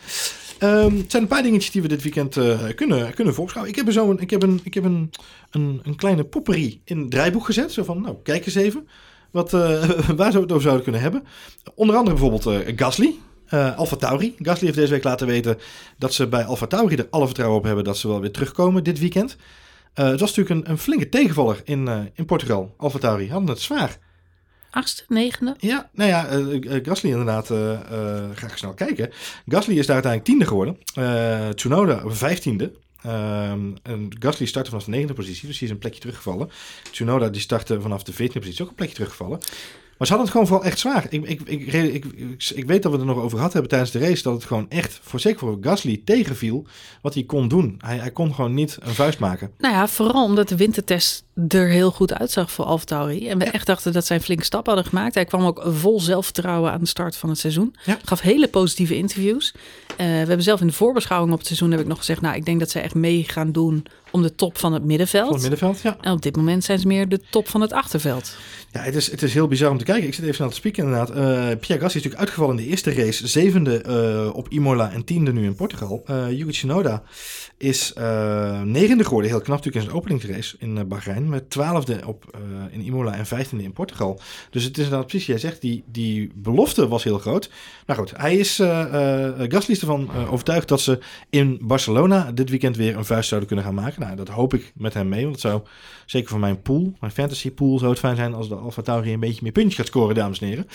[0.59, 3.75] Ehm, het zijn een paar dingetjes die we dit weekend eh, kunnen, kunnen voorbeschouwen.
[3.75, 5.11] Ik heb, zo een, ik heb, een, ik heb een,
[5.51, 7.73] een, een kleine popperie in het draaiboek gezet.
[7.73, 8.89] Zo van, nou, kijk eens even.
[9.33, 9.61] Wat, eh,
[10.19, 11.25] waar zou we het over zouden kunnen hebben.
[11.75, 13.15] Onder andere bijvoorbeeld eh, Gasly.
[13.47, 14.35] eh Alfa Tauri.
[14.39, 15.59] Gasly heeft deze week laten weten
[15.99, 18.85] dat ze bij Alfa Tauri er alle vertrouwen op hebben dat ze wel weer terugkomen
[18.85, 19.37] dit weekend.
[19.95, 22.75] Het was natuurlijk een, een flinke tegenvaller in, in Portugal.
[22.77, 23.99] Alfa Tauri hadden het zwaar.
[24.71, 25.55] Achtste, negende.
[25.59, 26.27] Ja, nou ja,
[26.83, 27.47] Gasly inderdaad.
[28.35, 29.11] ga ik snel kijken.
[29.47, 30.77] Gasly is daar uiteindelijk tiende geworden.
[31.57, 32.73] Tsunoda vijftiende.
[33.03, 36.51] Ehm, en Gasly startte vanaf de negende positie, dus die is een plekje teruggevallen.
[36.91, 39.41] Tsunoda die startte vanaf de veertiende positie, ook een plekje teruggevallen.
[40.03, 41.07] Maar ze hadden het gewoon vooral echt zwaar.
[41.09, 42.05] Ik, ik, ik,
[42.55, 44.23] ik, weet dat we er nog over gehad hebben tijdens de race.
[44.23, 46.67] Dat het gewoon echt, voor zeker voor Gasly, tegenviel
[47.03, 47.75] wat hij kon doen.
[47.79, 49.51] Hij, hij kon gewoon niet een vuist maken.
[49.59, 53.29] Nou ja, vooral omdat de wintertest er heel goed uitzag voor AlphaTauri.
[53.29, 55.15] En we echt dachten dat zij een flinke stap hadden gemaakt.
[55.15, 57.75] Hij kwam ook vol zelfvertrouwen aan de start van het seizoen.
[57.85, 57.99] Ja.
[58.05, 59.55] Gaf hele positieve interviews.
[59.89, 62.21] Eh, we hebben zelf in de voorbeschouwing op het seizoen heb ik nog gezegd...
[62.21, 65.25] nou, ik denk dat zij echt mee gaan doen om de top van het middenveld.
[65.25, 65.97] Van het middenveld, ja.
[66.01, 68.37] En op dit moment zijn ze meer de top van het achterveld.
[68.73, 70.07] Ja, het is, het is heel bizar om te kijken.
[70.07, 71.11] Ik zit even naar te spieken inderdaad.
[71.11, 73.29] Eh Pierre Gasly is natuurlijk uitgevallen in de eerste race.
[73.29, 76.03] Zevende eh, op Imola en tiende nu in Portugal.
[76.07, 77.03] Eh Yuki Tsunoda
[77.59, 77.93] is
[78.65, 79.31] negende geworden.
[79.31, 80.85] Heel knap natuurlijk in zijn openingsrace in eh,
[81.29, 84.21] Met twaalfde op, eh, in Imola en vijftiende in Portugal.
[84.51, 87.51] Dus het is inderdaad precies, jij zegt, die, die belofte was heel groot.
[87.87, 88.57] Nou goed, hij is,
[89.49, 90.99] Gasly is ervan overtuigd dat ze
[91.31, 94.01] in Barcelona dit weekend weer een vuist zouden kunnen gaan maken.
[94.01, 95.63] Nou, dat hoop ik met hem mee, want het zou
[96.07, 99.13] zeker voor mijn pool, mijn fantasy pool, zou het fijn zijn als de Alfa Tauri
[99.13, 100.67] een beetje meer puntjes gaat scoren, dames en heren.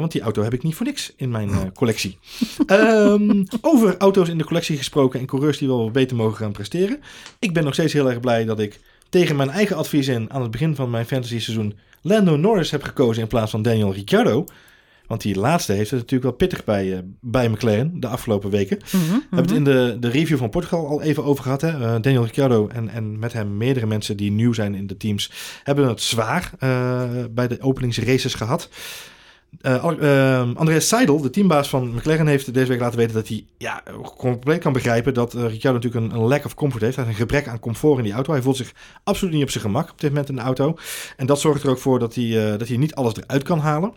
[0.00, 2.18] Want die auto heb ik niet voor niks in mijn collectie.
[2.66, 6.52] Ehm, over auto's in de collectie gesproken en coureurs die wel wat beter mogen gaan
[6.52, 7.00] presteren.
[7.38, 10.42] Ik ben nog steeds heel erg blij dat ik tegen mijn eigen advies in aan
[10.42, 14.44] het begin van mijn fantasy seizoen Lando Norris heb gekozen in plaats van Daniel Ricciardo.
[15.06, 18.78] Want die laatste heeft het natuurlijk wel pittig bij, eh, bij McLaren de afgelopen weken.
[18.78, 21.60] We hebben het in de, de review van Portugal al even over gehad.
[21.60, 21.68] Hè?
[21.68, 25.30] Eh, Daniel Ricciardo en, en met hem meerdere mensen die nieuw zijn in de teams
[25.62, 28.68] hebben het zwaar eh, bij de openingsraces gehad.
[29.62, 33.82] Uh, Andreas Seidel, de teambaas van McLaren, heeft deze week laten weten dat hij ja,
[34.16, 36.96] compleet kan begrijpen dat uh, Ricciardo natuurlijk een, een, lack of comfort heeft.
[36.96, 38.32] Hij heeft een gebrek aan comfort in die auto.
[38.32, 38.72] Hij voelt zich
[39.04, 40.76] absoluut niet op zijn gemak op dit moment in de auto.
[41.16, 43.94] En dat zorgt er ook voor dat hij, dat hij niet alles eruit kan halen.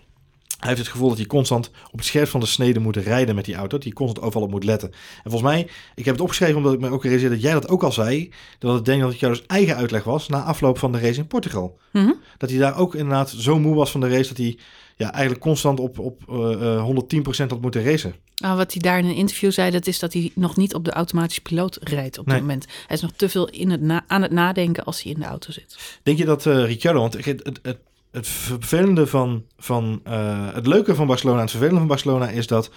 [0.63, 3.35] Hij heeft het gevoel dat hij constant op het scherp van de snede moet rijden
[3.35, 3.69] met die auto.
[3.69, 4.89] Dat hij constant overal op moet letten.
[4.91, 7.67] En volgens mij, ik heb het opgeschreven omdat ik me ook realiseerde dat jij dat
[7.67, 8.31] ook al zei.
[8.59, 11.77] Dat het Daniel Ricciardo's eigen uitleg was na afloop van de race in Portugal.
[11.91, 14.57] Mm Dat hij daar ook inderdaad zo moe was van de race dat hij
[14.95, 18.15] ja, eigenlijk constant op, op uh, 110% had moeten racen.
[18.35, 20.85] Nou, wat hij daar in een interview zei, dat is dat hij nog niet op
[20.85, 22.35] de automatische piloot rijdt op nee.
[22.35, 22.65] dit moment.
[22.87, 25.25] Hij is nog te veel in het na aan het nadenken als hij in de
[25.25, 25.99] auto zit.
[26.03, 27.77] Denk je dat uh, Ricciardo, want het, het, het
[28.11, 32.47] het vervelende van, van uh, het leuke van Barcelona en het vervelende van Barcelona is
[32.47, 32.71] dat,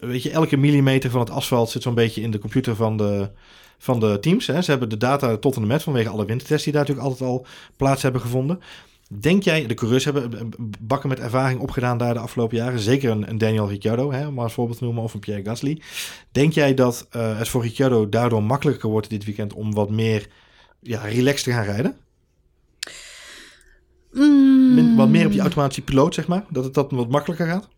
[0.00, 3.30] weet je, elke millimeter van het asfalt zit zo'n beetje in de computer van de,
[3.78, 4.46] van de teams.
[4.46, 4.62] Hè.
[4.62, 7.46] Ze hebben de data tot en met vanwege alle wintertests die daar natuurlijk altijd al
[7.76, 8.60] plaats hebben gevonden.
[9.20, 10.50] Denk jij, de coureurs hebben
[10.80, 12.78] bakken met ervaring opgedaan daar de afgelopen jaren.
[12.78, 15.80] Zeker een, een Daniel Ricciardo, hè, om als voorbeeld te noemen, of een Pierre Gasly.
[16.32, 20.28] Denk jij dat uh, het voor Ricciardo daardoor makkelijker wordt dit weekend om wat meer
[20.80, 21.96] ja, relaxed te gaan rijden?
[24.12, 24.96] Mm.
[24.96, 26.44] Wat meer op die automatische piloot, zeg maar?
[26.50, 27.68] Dat het dat wat makkelijker gaat?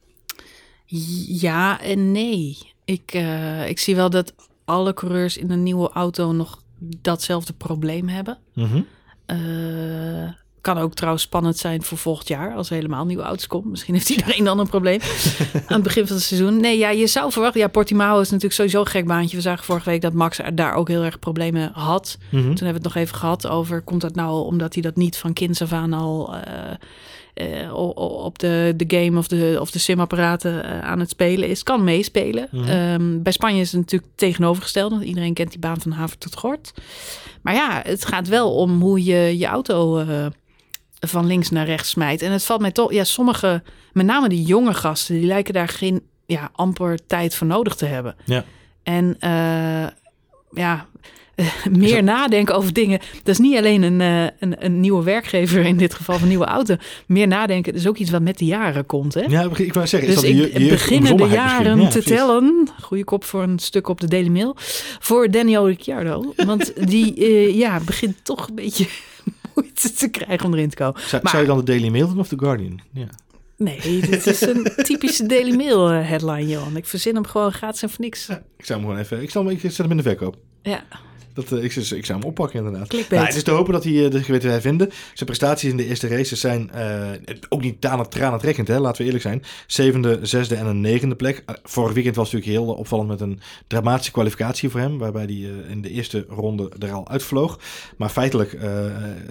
[1.26, 2.59] Ja en nee.
[2.84, 4.34] Ik, uh, ik zie wel dat
[4.64, 8.39] alle coureurs in een nieuwe auto nog datzelfde probleem hebben.
[8.55, 8.87] Mm -hmm.
[9.26, 10.32] uh,
[10.67, 13.64] kan ook trouwens spannend zijn voor volgend jaar, als helemaal nieuwe auto's komt.
[13.64, 15.01] Misschien heeft iedereen dan een probleem
[15.67, 16.61] aan het begin van het seizoen.
[16.61, 17.61] Nee, ja, je zou verwachten.
[17.61, 19.37] Ja, Portimao is natuurlijk sowieso een gek baantje.
[19.37, 22.19] We zagen vorige week dat Max daar ook heel erg problemen had.
[22.21, 22.41] Mm -hmm.
[22.41, 25.17] Toen hebben we het nog even gehad over, komt dat nou omdat hij dat niet
[25.17, 26.35] van kinds af aan al...
[26.35, 26.41] Uh,
[27.35, 27.75] uh,
[28.25, 31.85] op de, de game of de, of de simapparaten uh, aan het spelen is, kan
[31.85, 32.49] meespelen.
[32.51, 32.71] Mhm.
[32.71, 34.91] Um, bij Spanje is het natuurlijk tegenovergesteld.
[34.91, 36.73] Want iedereen kent die baan van haven tot gort.
[37.43, 40.05] Maar ja, het gaat wel om hoe je je auto
[41.01, 42.22] van links naar rechts smijt.
[42.22, 45.68] En het valt mij toch, ja, sommige, met name die jonge gasten, die lijken daar
[45.68, 48.16] geen ja, amper tijd voor nodig te hebben.
[48.24, 48.44] Ja.
[48.82, 49.86] En uh,
[50.51, 50.86] ja,
[51.70, 52.99] meer nadenken over dingen.
[52.99, 56.28] Dat is niet alleen een, uh, een, een, nieuwe werkgever in dit geval, van een
[56.28, 56.76] nieuwe auto.
[57.07, 59.14] Meer nadenken is ook iets wat met de jaren komt.
[59.14, 59.20] Hè?
[59.20, 62.16] Ja, ik wou zeggen, dus is dat ik je, beginnen de jaren ja, te precies.
[62.16, 62.68] tellen.
[62.80, 64.57] Goede kop voor een stuk op de Daily Mail.
[64.99, 66.32] Voor Daniel Ricciardo.
[66.36, 68.86] Want die uh, ja, begint toch een beetje
[69.57, 71.01] moeite te krijgen om erin te komen.
[71.01, 72.81] Zou, maar, zou je dan de Daily Mail doen of de Guardian?
[72.93, 73.09] Ja.
[73.57, 76.77] Nee, dit is een typische Daily Mail headline, Johan.
[76.77, 78.27] Ik verzin hem gewoon gratis en voor niks.
[78.27, 79.23] Ja, ik zou hem gewoon even...
[79.23, 80.37] Ik, zal hem, ik zet hem in de verkoop.
[80.63, 80.85] Ja.
[81.37, 82.93] Dat, uh, ik, ik zou hem oppakken inderdaad.
[82.93, 84.91] Nou, het is te hopen dat hij uh, de geweten hervinden.
[84.91, 87.11] Zijn prestaties in de eerste races zijn uh,
[87.49, 88.80] ook niet tranentrekkend, hè?
[88.80, 89.43] laten we eerlijk zijn.
[89.66, 91.45] Zevende, zesde en een negende plek.
[91.62, 94.99] vorig weekend was natuurlijk heel opvallend met een dramatische kwalificatie voor hem.
[94.99, 97.61] Waarbij hij in de eerste ronde er al uitvloog.
[97.97, 98.59] Maar feitelijk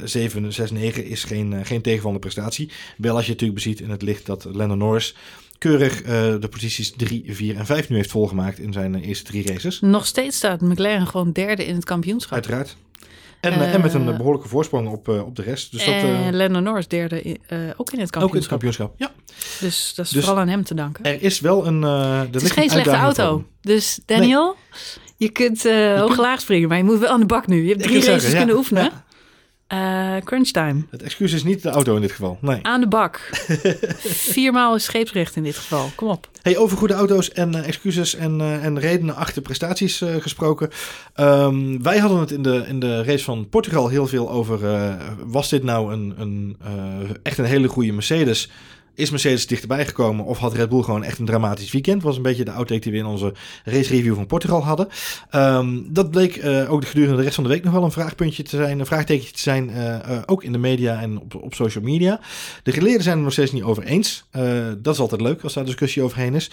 [0.04, 2.72] 7, 6, 9 is geen, geen tegenvallende prestatie.
[2.98, 5.16] Wel als je natuurlijk beziet in het licht dat Lennon Norris
[5.58, 6.08] keurig uh,
[6.40, 9.80] de posities 3, 4 en 5 nu heeft volgemaakt in zijn uh, eerste drie races.
[9.80, 12.34] Nog steeds staat McLaren gewoon derde in het kampioenschap.
[12.34, 12.76] Uiteraard.
[13.40, 15.72] En, uh, en met een behoorlijke voorsprong op, op de rest.
[15.72, 17.38] Dus en dat, Lennon Norris derde in,
[17.78, 18.24] ook in het kampioenschap.
[18.24, 19.12] Ook in het kampioenschap, ja.
[19.60, 21.06] Dus dat is dus vooral aan hem te danken.
[21.06, 21.82] Er is wel een...
[21.82, 23.32] het is geen slechte auto.
[23.32, 23.48] Van.
[23.62, 24.58] Dus Daniel, nee.
[25.18, 25.64] je kunt
[26.00, 27.64] hoog laag springen, maar je moet wel aan de bak nu.
[27.64, 28.62] Je hebt drie races zeggen, kunnen ja.
[28.62, 28.84] oefenen.
[28.84, 29.05] Ja.
[29.74, 30.84] Uh, crunch time.
[30.90, 32.38] Het excuus is niet de auto in dit geval.
[32.42, 32.60] Nee.
[32.62, 33.30] Aan de bak.
[34.34, 35.90] Viermaal is scheepsrecht in dit geval.
[35.96, 36.30] Kom op.
[36.42, 40.70] Hey, over goede auto's en uh, excuses en, uh, en redenen achter prestaties gesproken.
[41.16, 44.60] Um, wij hadden het in de, in de race van Portugal heel veel over.
[45.26, 46.58] was dit nou een, een
[47.24, 48.50] echt een hele goede Mercedes?
[48.96, 52.04] Is Mercedes dichterbij gekomen of had Red Bull gewoon echt een dramatisch weekend?
[52.04, 53.34] Was een beetje de outtake die we in onze
[53.64, 54.88] race review van Portugal hadden.
[55.36, 58.44] Um, dat bleek uh, ook gedurende de rest van de week nog wel een vraagpuntje
[58.44, 61.54] te zijn, een vraagtekentje te zijn, uh, uh, ook in de media en op, op
[61.54, 62.20] social media.
[62.64, 64.26] De geleerden zijn het nog steeds niet over eens.
[64.78, 66.52] dat is altijd leuk als daar discussie overheen is.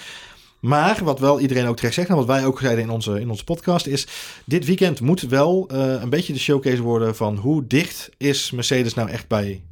[0.61, 3.31] Maar wat wel iedereen ook terecht zegt, en wat wij ook zeiden in onze, in
[3.31, 4.07] onze podcast, is
[4.45, 9.09] dit weekend moet wel een beetje de showcase worden van hoe dicht is Mercedes nou
[9.09, 9.63] echt bij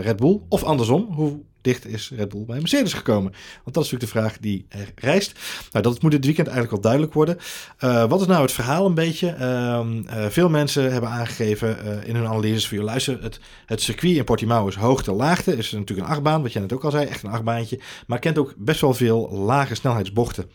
[0.00, 0.40] Red Bull?
[0.48, 3.32] Of andersom, hoe dicht is Red Bull bij Mercedes gekomen?
[3.62, 5.38] Want dat is natuurlijk de vraag die er rijst.
[5.72, 7.38] Nou, dat moet dit weekend eigenlijk al duidelijk worden.
[7.84, 9.36] Uh, wat is nou het verhaal een beetje?
[9.40, 13.22] Uh, uh, veel mensen hebben aangegeven uh, in hun analyses voor je luister.
[13.22, 15.56] Het, het circuit in Portimao is hoogte-laagte.
[15.56, 17.06] Is natuurlijk een achtbaan, wat jij net ook al zei.
[17.06, 17.80] Echt een achtbaantje.
[18.06, 20.50] Maar kent ook best wel veel lage snelheidsbochten.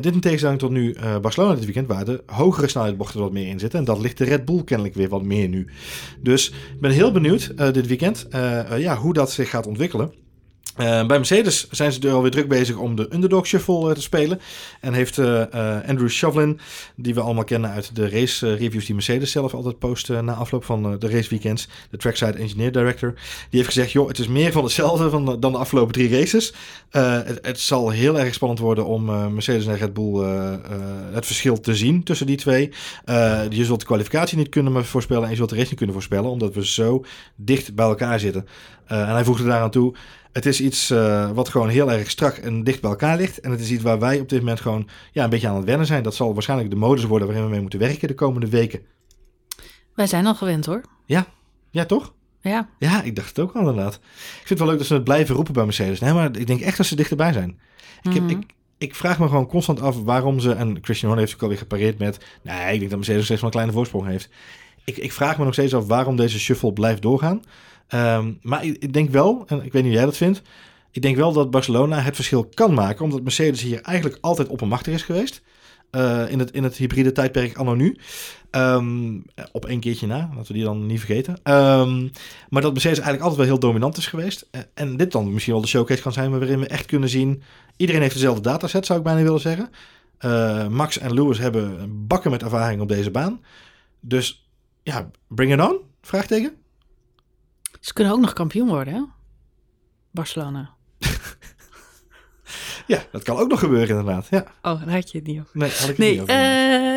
[0.00, 3.58] Dit in tegenstelling tot nu Barcelona dit weekend, waar de hogere snelheidsbochten wat meer in
[3.58, 3.78] zitten.
[3.78, 5.68] En dat ligt de Red Bull kennelijk weer wat meer nu.
[6.20, 8.26] Dus ik ben heel benieuwd dit weekend
[8.76, 10.12] ja, hoe dat zich gaat ontwikkelen.
[10.80, 14.02] Uh, bij Mercedes zijn ze er alweer druk bezig om de underdog shuffle uh, te
[14.02, 14.40] spelen.
[14.80, 15.44] En heeft uh,
[15.86, 16.60] Andrew Shovlin,
[16.96, 20.64] die we allemaal kennen uit de race reviews die Mercedes zelf altijd post na afloop
[20.64, 24.62] van de raceweekends, de Trackside Engineer Director, die heeft gezegd, joh, het is meer van
[24.64, 26.54] hetzelfde van dan de afgelopen drie races.
[26.90, 29.04] Het, het, zal heel erg spannend worden om
[29.34, 30.24] Mercedes en Red Bull
[31.12, 32.72] het verschil te zien tussen die twee.
[33.48, 36.30] je zult de kwalificatie niet kunnen voorspellen en je zult de race niet kunnen voorspellen,
[36.30, 37.04] omdat we zo
[37.36, 38.46] dicht bij elkaar zitten.
[38.86, 39.94] En hij voegde daaraan toe,
[40.34, 43.40] het is iets uh, wat gewoon heel erg strak en dicht bij elkaar ligt.
[43.40, 45.64] En het is iets waar wij op dit moment gewoon ja, een beetje aan het
[45.64, 46.02] wennen zijn.
[46.02, 48.80] Dat zal waarschijnlijk de modus worden waarin we mee moeten werken de komende weken.
[49.94, 50.80] Wij zijn al gewend hoor.
[51.06, 51.26] Ja,
[51.70, 52.12] ja toch?
[52.40, 52.68] Ja.
[52.78, 53.94] Ja, ik dacht het ook al inderdaad.
[53.94, 54.00] Ik
[54.34, 56.00] vind het wel leuk dat ze het blijven roepen bij Mercedes.
[56.00, 57.58] Nee, maar ik denk echt dat ze dichterbij zijn.
[58.02, 58.30] Ik, heb, mhm.
[58.30, 60.52] ik, ik vraag me gewoon constant af waarom ze...
[60.52, 62.24] En Christian Horner heeft ook alweer gepareerd met...
[62.42, 64.28] Nee, ik denk dat Mercedes steeds wel een kleine voorsprong heeft.
[64.84, 67.42] Ik, ik vraag me nog steeds af waarom deze shuffle blijft doorgaan.
[67.88, 70.42] Ehm, maar ik, denk wel, en ik weet niet hoe jij dat vindt.
[70.90, 73.04] Ik denk wel dat Barcelona het verschil kan maken.
[73.04, 75.42] Omdat Mercedes hier eigenlijk altijd oppermachtig is geweest.
[75.90, 77.96] Uh, in, het, in het hybride tijdperk anno nu.
[78.50, 81.32] Um, op één keertje na, laten we die dan niet vergeten.
[81.32, 82.10] Um,
[82.48, 84.48] maar dat Mercedes eigenlijk altijd wel heel dominant is geweest.
[84.50, 87.42] Uh, en dit dan misschien wel de showcase kan zijn waarin we echt kunnen zien...
[87.76, 89.70] Iedereen heeft dezelfde dataset, zou ik bijna willen zeggen.
[90.20, 93.40] Uh, Max en Lewis hebben bakken met ervaring op deze baan.
[94.00, 94.48] Dus
[94.82, 95.78] ja, bring it on?
[96.02, 96.52] Vraagteken.
[97.84, 99.00] Ze kunnen ook nog kampioen worden, hè?
[100.10, 100.70] Barcelona.
[102.86, 104.26] ja, dat kan ook nog gebeuren inderdaad.
[104.30, 104.44] Ja.
[104.62, 105.50] Oh, daar had je het niet over.
[105.52, 106.30] Nee, had ik nee, niet.
[106.30, 106.36] Uh,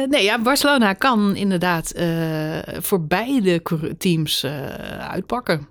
[0.10, 3.62] nee, ja, Barcelona kan inderdaad uh, voor beide
[3.98, 4.52] teams uh,
[4.98, 5.68] uitpakken.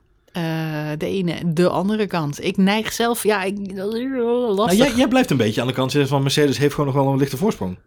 [0.99, 2.45] de ene, de andere kant.
[2.45, 4.57] Ik neig zelf, ja, ik, dat is lastig.
[4.57, 7.03] Nou, jij, jij, blijft een beetje aan de kant zitten van Mercedes heeft gewoon nog
[7.05, 7.79] wel een lichte voorsprong.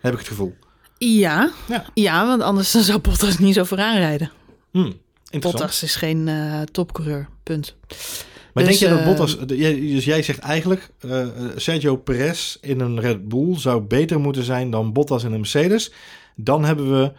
[0.00, 0.54] Heb ik het gevoel.
[0.98, 1.84] Ja, ja.
[1.94, 4.30] ja want anders zou Bottas niet zo vooraan rijden.
[4.70, 5.02] Hmm.
[5.40, 7.76] Bottas is geen uh, topcoureur, punt.
[8.52, 9.38] Maar dus, denk je dat uh, Bottas...
[9.46, 10.90] Dus jij zegt eigenlijk...
[11.00, 11.26] Uh,
[11.56, 15.92] Sergio Perez in een Red Bull zou beter moeten zijn dan Bottas in een Mercedes.
[16.36, 17.12] Dan hebben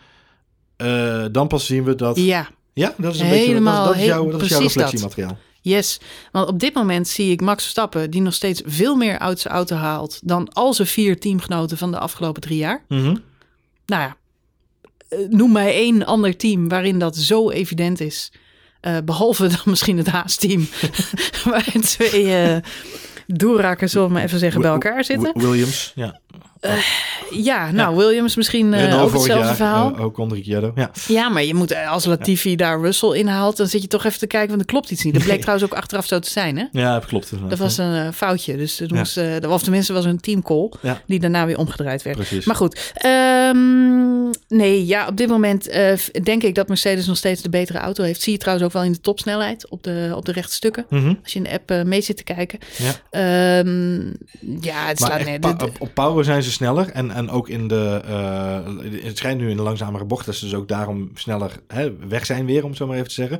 [0.78, 1.30] we...
[1.32, 2.18] dan pas zien we dat...
[2.18, 2.50] Ja.
[2.74, 3.88] Ja, dat is een Helemaal, beetje...
[3.88, 5.30] Dat, dat is, jouw, dat is jouw reflectiemateriaal.
[5.30, 5.38] Dat.
[5.62, 6.00] Yes,
[6.32, 8.12] want op dit moment zie ik Max Verstappen...
[8.12, 10.20] die nog steeds veel meer uit zijn auto haalt...
[10.24, 12.84] dan al zijn vier teamgenoten van de afgelopen drie jaar.
[12.88, 13.22] Mm -hmm.
[13.86, 14.14] Nou ja, eh,
[15.30, 18.32] noem mij één ander team waarin dat zo evident is.
[18.82, 20.68] Uh, behalve dan misschien het Haas-team.
[21.44, 22.58] waarin twee uh,
[23.90, 25.32] zullen we maar even zeggen, bij elkaar zitten.
[25.34, 26.20] Williams, ja.
[26.66, 29.94] Uh, ja, nou, Williams misschien uh, ook hetzelfde jaar, verhaal.
[29.96, 30.92] Uh, ook Ricciardo, ja.
[31.08, 32.56] Ja, maar je moet als Latifi ja.
[32.56, 33.58] daar Russell inhaalt...
[33.58, 35.14] dan zit je toch even te kijken, want er klopt iets niet.
[35.14, 36.66] Dat bleek trouwens ook achteraf zo te zijn, hè?
[36.72, 37.32] Ja, dat klopt.
[37.50, 38.58] Dat was een foutje.
[38.58, 40.72] Dus het moest, of tenminste was een teamcall...
[40.82, 41.02] Ja.
[41.06, 42.16] die daarna weer omgedraaid werd.
[42.16, 42.46] Precies.
[42.46, 42.94] Maar goed.
[43.06, 45.72] Um, nee, ja, op dit moment
[46.24, 48.22] denk ik dat Mercedes nog steeds de betere auto heeft.
[48.22, 50.86] Zie je trouwens ook wel in de topsnelheid op de, op de rechtstukken.
[50.90, 51.20] Mm -hmm.
[51.24, 52.60] Als je in de app mee zit te kijken.
[53.12, 54.14] Ja, um,
[54.62, 55.40] ja het slaat net.
[55.40, 56.90] Pa op power zijn ze sneller.
[56.90, 58.02] En, en ook in de.
[58.10, 61.94] Uh, het schijnt nu in de langzamere bocht dat ze dus ook daarom sneller hè,
[62.08, 63.40] weg zijn weer, om het zo maar even te zeggen.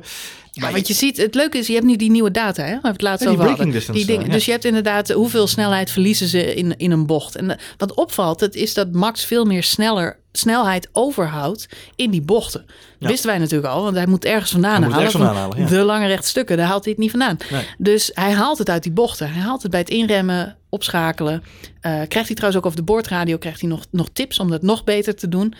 [0.50, 2.78] Ja, maar want je ziet, het leuke is, je hebt nu die nieuwe data, hè?
[2.82, 3.70] We het laatst ja, over hadden.
[3.92, 4.26] Die dingen.
[4.26, 4.32] Ja.
[4.32, 7.36] Dus je hebt inderdaad hoeveel snelheid verliezen ze in, in een bocht.
[7.36, 12.64] En wat opvalt, het is dat Max veel meer sneller snelheid overhoudt in die bochten.
[12.98, 13.08] Ja.
[13.08, 15.10] Wisten wij natuurlijk al, want hij moet ergens vandaan halen.
[15.10, 15.66] Vandaan halen ja.
[15.66, 17.36] De lange rechtstukken, daar haalt hij het niet vandaan.
[17.50, 17.66] Nee.
[17.78, 19.32] Dus hij haalt het uit die bochten.
[19.32, 21.42] Hij haalt het bij het inremmen, opschakelen.
[21.42, 21.42] Uh,
[21.80, 24.84] krijgt hij trouwens ook over de boordradio krijgt hij nog, nog tips om dat nog
[24.84, 25.54] beter te doen.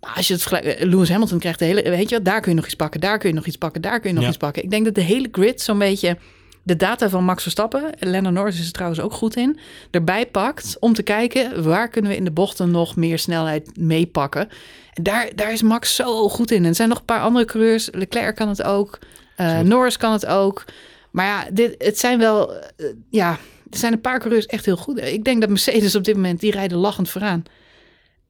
[0.00, 2.56] Maar als je het vergelijkt, Lewis Hamilton krijgt de hele, weet je, daar kun je
[2.56, 4.28] nog iets pakken, daar kun je nog iets pakken, daar kun je nog ja.
[4.28, 4.62] iets pakken.
[4.62, 6.16] Ik denk dat de hele grid zo'n beetje
[6.62, 9.58] de data van Max Verstappen, Lennon Norris is er trouwens ook goed in,
[9.90, 14.48] erbij pakt om te kijken waar kunnen we in de bochten nog meer snelheid meepakken.
[14.92, 16.62] En daar, daar is Max zo goed in.
[16.62, 17.88] En er zijn nog een paar andere coureurs.
[17.92, 18.98] Leclerc kan het ook,
[19.40, 20.64] uh, Norris kan het ook.
[21.10, 23.38] Maar ja, dit, het zijn wel, uh, ja,
[23.70, 24.98] er zijn een paar coureurs echt heel goed.
[25.02, 27.42] Ik denk dat Mercedes op dit moment, die rijden lachend vooraan.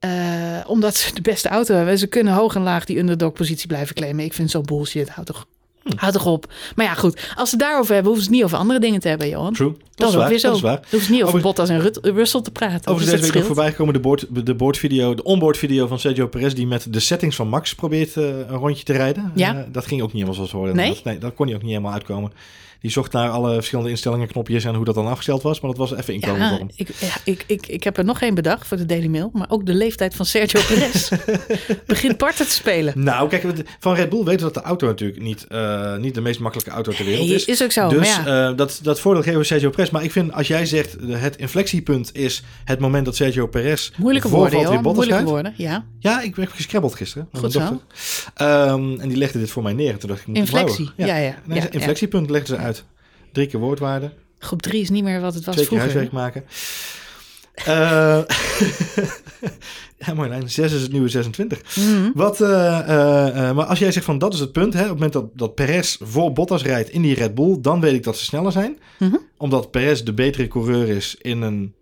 [0.05, 0.11] Uh,
[0.66, 1.99] omdat ze de beste auto hebben.
[1.99, 4.24] Ze kunnen hoog en laag die underdog positie blijven claimen.
[4.24, 5.09] Ik vind zo bullshit.
[5.09, 5.47] Houd toch
[5.89, 5.97] Hm.
[5.97, 6.53] Houd toch op.
[6.76, 7.32] Maar ja, goed.
[7.36, 9.53] Als ze daarover hebben, hoeven ze het niet over andere dingen te hebben, Johan.
[9.53, 9.68] True.
[9.68, 10.28] Dat, dat is waar.
[10.28, 10.47] Weer zo.
[10.47, 10.78] Dat is waar.
[10.91, 12.93] Hoeven ze niet over, over Bottas en Rut Russell te praten.
[12.93, 16.26] Over deze week nog voorbij gekomen de, board, de boardvideo, de onboard video van Sergio
[16.26, 16.53] Perez...
[16.53, 19.32] die met de settings van Max probeert uh, een rondje te rijden.
[19.34, 19.55] Ja.
[19.55, 20.76] Uh, dat ging ook niet helemaal zoals we hoorden.
[20.76, 21.01] Nee?
[21.05, 21.18] nee?
[21.18, 22.32] dat kon hij ook niet helemaal uitkomen.
[22.81, 25.61] Die zocht naar alle verschillende instellingen, knopjes en hoe dat dan afgesteld was.
[25.61, 26.61] Maar dat was even inkomen ja.
[26.74, 29.31] Ik, ja, ik, ik, ik heb er nog geen bedacht voor de Daily Mail.
[29.33, 31.11] Maar ook de leeftijd van Sergio Perez
[31.87, 32.93] begint parten te spelen.
[32.97, 36.20] Nou, kijk, van Red Bull weten we dat de auto natuurlijk niet, uh, niet de
[36.20, 37.45] meest makkelijke auto ter wereld is.
[37.45, 38.51] Is ook zo, Dus ja.
[38.51, 39.91] uh, dat, dat voordeel geven we Sergio Perez.
[39.91, 44.29] Maar ik vind, als jij zegt, het inflectiepunt is het moment dat Sergio Perez Moeilijke
[44.29, 44.83] woorden, joh.
[44.83, 45.85] Moeilijke woorden, ja.
[45.99, 47.29] Ja, ik heb gescrabbeld gisteren.
[47.33, 47.61] Goed zo.
[47.61, 49.93] Um, en die legde dit voor mij neer.
[49.93, 51.07] En toen dacht ik, Inflectie, ja.
[51.07, 51.35] ja, ja.
[51.45, 52.78] Nee, inflectiepunt legde ze uit.
[53.33, 54.12] Drie keer woordwaarde.
[54.39, 55.99] Groep 3 is niet meer wat het was Twee keer vroeger.
[56.01, 56.45] huiswerk maken.
[57.55, 58.18] Eh,
[60.07, 60.51] ja, mooi lijn.
[60.51, 61.76] 6 is het nieuwe 26.
[61.76, 62.11] Mhm.
[62.14, 62.79] Wat, eh,
[63.49, 65.24] eh, maar als jij zegt van dat is het punt, hè, op het moment dat,
[65.35, 68.53] dat Perez voor Bottas rijdt in die Red Bull, dan weet ik dat ze sneller
[68.53, 68.79] zijn.
[68.99, 69.16] Mhm.
[69.37, 71.74] Omdat Perez de betere coureur is in een.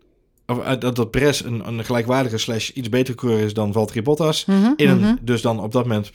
[0.47, 4.44] Of dat, dat Perez een, een gelijkwaardige slash iets betere coureur is dan Valtteri Bottas.
[4.44, 6.12] Mhm, In een dus dan op dat moment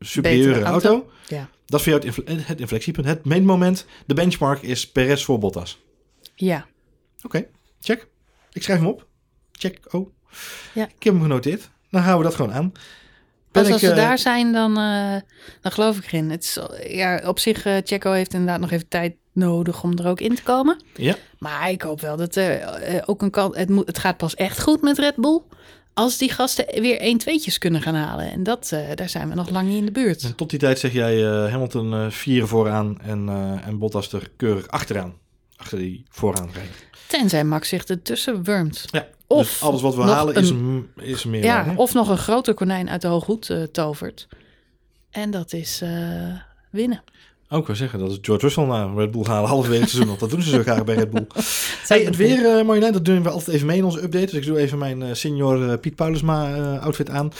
[0.00, 0.88] superieure auto.
[0.88, 1.08] auto.
[1.28, 1.48] Ja.
[1.68, 3.06] Dat is voor jou het, het inflexiepunt.
[3.06, 5.80] Het meetmoment, de benchmark is Perez voor Bottas.
[6.34, 6.66] Ja.
[7.22, 7.46] Oké,
[7.80, 8.08] check.
[8.52, 9.06] Ik schrijf hem op.
[9.52, 9.94] Check.
[9.94, 10.10] Oh.
[10.74, 10.84] Ja.
[10.84, 11.70] Ik heb hem genoteerd.
[11.90, 12.72] Dan houden we dat gewoon aan.
[13.50, 15.16] Pas als ze eh, daar zijn, dan, eh,
[15.60, 16.30] dan geloof ik erin.
[16.30, 16.58] Het is,
[16.88, 20.34] ja, op zich, eh Checo heeft inderdaad nog even tijd nodig om er ook in
[20.34, 20.82] te komen.
[20.94, 21.16] Ja.
[21.38, 23.56] Maar ik hoop wel dat er ook een kant...
[23.56, 25.42] Het, moet, het gaat pas echt goed met Red Bull...
[25.98, 28.30] als die gasten weer 1 tweetjes kunnen gaan halen.
[28.30, 30.22] En dat, eh, daar zijn we nog lang niet in de buurt.
[30.22, 33.28] En tot die tijd zeg jij eh, Hamilton eh vier vooraan en,
[33.64, 35.14] en Bottas er keurig achteraan.
[35.56, 36.72] Achter die vooraan rijden.
[37.06, 38.84] Tenzij Max zich ertussen wurmt.
[38.90, 41.44] Ja, Of dus alles wat we halen is, een- een, is meer.
[41.44, 41.74] Ja, hè?
[41.74, 44.28] of nog een groter konijn uit de hooghoed tovert.
[45.10, 45.82] En dat is
[46.70, 47.02] winnen.
[47.50, 50.08] Ook wel zeggen dat is George Russell naar Red Bull halen halverwege het seizoen.
[50.08, 51.26] Want dat doen ze zo graag bij Red Bull.
[51.88, 54.26] Hey, het weer, eh Marjolein, dat doen we altijd even mee in onze update.
[54.26, 57.32] Dus ik doe even mijn eh, senior eh, Piet Paulusma outfit aan.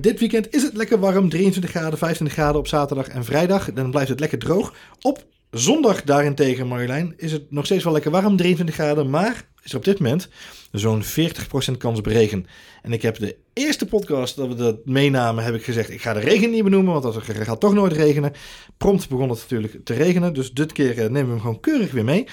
[0.00, 1.28] Dit weekend is het lekker warm.
[1.28, 3.72] 23 graden, 25 graden op zaterdag en vrijdag.
[3.72, 4.72] Dan blijft het lekker droog.
[5.00, 5.24] Op
[5.58, 8.36] zondag daarentegen, Marjolein, is het nog steeds wel lekker warm.
[8.36, 10.28] 23 graden, maar is er op dit moment
[10.72, 12.46] zo'n 40% kans op regen.
[12.82, 16.12] En ik heb de eerste podcast dat we dat meenamen, heb ik gezegd, ik ga
[16.12, 18.32] de regen niet benoemen, want dat gaat toch nooit regenen.
[18.76, 21.92] Prompt begon het natuurlijk te regenen, dus dit keer eh, nemen we hem gewoon keurig
[21.92, 22.26] weer mee.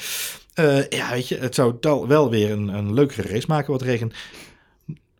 [0.53, 1.75] Eh, ja, weet je, het zou
[2.07, 4.11] wel weer een, een leukere race maken wat regen.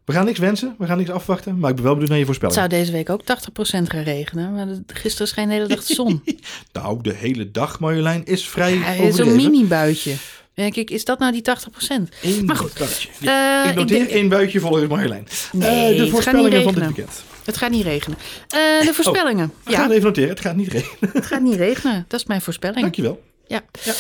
[0.06, 2.26] We gaan niks wensen, we gaan niks afwachten, maar ik ben wel benieuwd naar je
[2.26, 2.72] Het voorspelling.
[2.72, 4.54] zou deze week ook 80% gaan regenen.
[4.54, 6.24] Maar gisteren scheen de hele dag de zon.
[6.74, 9.12] Nou, de hele dag, Marjolein, is vrij Ja.
[9.12, 10.16] Zo'n mini-buitje.
[10.54, 12.10] Denk ik, is dat nou die 80%?
[12.22, 12.74] Eén Maar goed.
[12.78, 13.10] buitje.
[13.22, 15.28] Eh, ik noteer denk- één buitje volgens Marjolein.
[15.52, 17.24] Nee, Eh, het de voorspellingen van dit weekend.
[17.46, 18.18] Het gaat niet regenen.
[18.48, 19.46] Eh, de voorspellingen.
[19.46, 21.10] Ik ga ja, het even noteren, het gaat niet regenen.
[21.14, 22.06] het gaat niet regenen.
[22.08, 22.82] Dat is mijn voorspelling.
[22.82, 23.24] Dankjewel.
[23.48, 23.62] Ja.
[23.84, 23.94] Ja.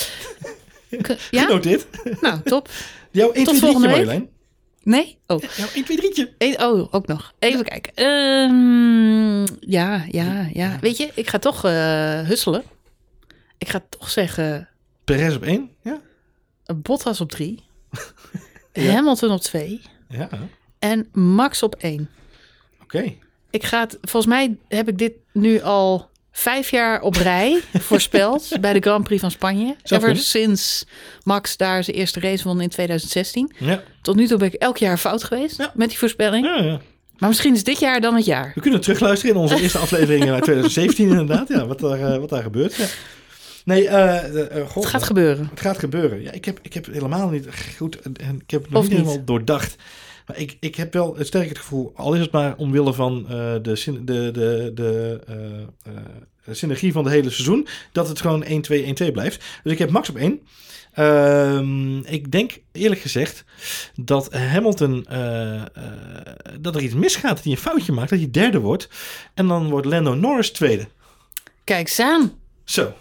[1.31, 1.45] Ja?
[1.45, 1.85] Genoteerd.
[2.21, 2.69] Nou, top.
[3.11, 3.95] Jouw 1, 2, 3, volgende week.
[3.95, 4.29] Marjolein.
[4.83, 5.17] Nee?
[5.27, 5.41] Oh.
[5.55, 6.33] Jouw 1, 2, 3.
[6.37, 7.33] Eh, Oh, ook nog.
[7.39, 7.93] Even kijken.
[7.95, 10.77] Ehm, ja, ja, ja.
[10.81, 12.63] Weet je, ik ga toch eh husselen.
[13.57, 14.69] Ik ga toch zeggen
[15.03, 15.69] Perez op 1.
[15.81, 15.99] Ja.
[16.75, 17.59] Bottas op drie.
[18.73, 18.91] Ja.
[18.91, 19.81] Hamilton op twee.
[20.09, 20.49] Ja, oké.
[20.79, 22.09] En Max op één.
[23.49, 27.59] Ik ga het, volgens mij heb ik dit nu al vijf jaar op rij
[27.89, 29.75] voorspeld bij de Grand Prix van Spanje.
[29.83, 30.85] Ever sinds
[31.23, 33.51] Max daar zijn eerste race won in 2016.
[33.57, 33.83] Ja.
[34.01, 35.71] Tot nu toe ben ik elk jaar fout geweest Ja.
[35.75, 36.45] met die voorspelling.
[36.45, 36.79] Ja, ja.
[37.17, 38.51] Maar misschien is dit jaar dan het jaar.
[38.55, 41.47] We kunnen terugluisteren in onze eerste aflevering uit 2017 inderdaad.
[41.47, 42.75] Ja, wat daar, eh, wat daar gebeurt.
[43.65, 43.87] Nee,
[44.67, 45.47] god, Het gaat gebeuren.
[45.49, 46.21] Het gaat gebeuren.
[46.21, 47.99] Ja, ik heb, ik heb helemaal niet goed.
[48.01, 48.91] En ik heb het nog niet?
[48.91, 49.75] helemaal doordacht.
[50.27, 53.25] Maar ik, ik heb wel het sterk het gevoel, al is het maar omwille van
[53.29, 55.93] eh, de, de, de, de eh,
[56.45, 58.47] eh, synergie van het hele seizoen, dat het gewoon 1-2-1-2
[59.11, 59.43] blijft.
[59.63, 60.41] Dus ik heb Max op 1.
[60.93, 63.45] Ehm, ik denk eerlijk gezegd
[63.95, 65.05] dat Hamilton,
[66.59, 68.89] dat er iets misgaat, dat hij een foutje maakt, dat hij derde wordt.
[69.33, 70.87] En dan wordt Lando Norris tweede.
[71.63, 72.33] Kijk eens aan.
[72.63, 72.93] Zo,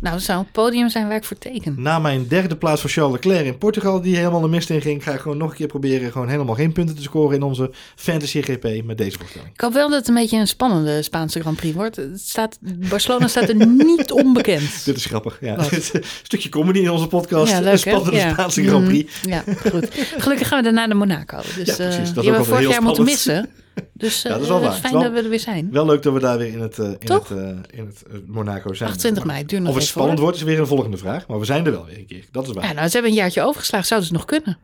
[0.00, 1.74] Nou, dat zou een podium zijn waar ik voor teken.
[1.78, 5.02] na mijn derde plaats voor Charles Leclerc in Portugal, die helemaal de mist in ging,
[5.02, 7.70] ga ik gewoon nog een keer proberen gewoon helemaal geen punten te scoren in onze
[7.96, 9.50] Fantasy GP met deze voorstelling.
[9.52, 11.96] Ik hoop wel dat het een beetje een spannende Spaanse Grand Prix wordt.
[11.96, 14.84] Het staat, Barcelona staat er niet onbekend.
[14.84, 15.38] Dit is grappig.
[15.40, 15.56] Ja.
[15.70, 17.52] Een stukje comedy in onze podcast.
[17.52, 18.16] Ja, leuk, een spannende?
[18.16, 18.30] Ja.
[18.32, 19.12] Spaanse Grand Prix.
[19.24, 19.88] Mm, ja, goed.
[20.18, 21.36] Gelukkig gaan we daarna naar Monaco.
[21.36, 21.78] Dus Ja, precies.
[21.78, 23.48] eh, Dat die hebben we vorig jaar moeten missen.
[23.92, 24.70] Dus eh, Ja, dat is wel waar.
[24.72, 25.68] fijn Het wel- dat we er weer zijn.
[25.72, 27.28] Wel leuk dat we daar weer in het, eh, in Toch?
[27.28, 28.88] het, eh, in het eh, Monaco zijn.
[28.88, 31.26] 28 mei, duurt nog Of het spannend wordt is weer een volgende vraag.
[31.26, 32.24] Maar we zijn er wel weer een keer.
[32.32, 32.64] Dat is waar.
[32.64, 33.86] Ja, nou, ze hebben een jaartje overgeslagen.
[33.86, 34.58] Zouden ze nog kunnen?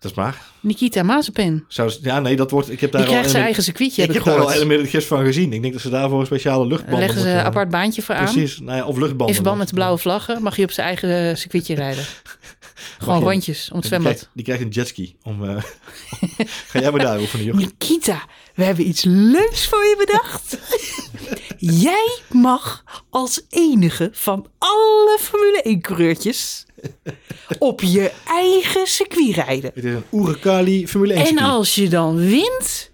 [0.00, 0.42] Dat is waar.
[0.60, 1.64] Nikita Mazepin.
[1.68, 2.70] Zou ze- ja, nee, dat wordt...
[2.70, 4.50] Ik heb daar Die al krijgt zijn eigen circuitje, Ik heb ik heb daar al
[4.50, 5.52] helemaal gist van gezien.
[5.52, 8.14] Ik denk dat ze daarvoor een speciale Dan luchtbanden leggen ze een apart baantje voor
[8.14, 8.24] aan.
[8.32, 8.60] Precies.
[8.60, 9.26] Nou ja, of luchtbanden.
[9.28, 12.04] In verband met de blauwe vlaggen mag je op zijn eigen eh, circuitje rijden.
[12.98, 14.12] Gewoon je- rondjes om het Die zwembad.
[14.12, 15.16] krijgt, die krijgt een jetski.
[15.22, 15.62] Om, eh,
[16.70, 17.56] Ga jij maar daar oefenen, joh.
[17.56, 18.24] Nikita,
[18.54, 20.58] we hebben iets leuks voor je bedacht.
[21.84, 26.64] Jij mag als enige van alle Formule 1-coureurtjes
[27.58, 29.70] op je eigen circuit rijden.
[29.74, 32.90] Het is een Urucali Formule 1 En als je dan wint,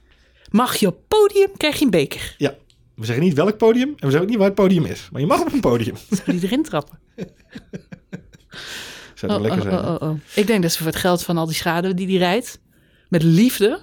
[0.51, 2.35] mag je op podium, krijg je een beker.
[2.39, 2.55] Ja,
[2.95, 5.09] we zeggen niet welk podium en we zeggen ook niet waar het podium is.
[5.13, 5.95] Maar je mag op een podium.
[6.27, 6.99] Die erin trappen?
[9.29, 9.85] Zou Oh, dat lekker zijn?
[9.87, 10.19] oh, oh, oh.
[10.35, 12.59] Ik denk dat ze voor het geld van al die schade die die rijdt,
[13.09, 13.81] met liefde,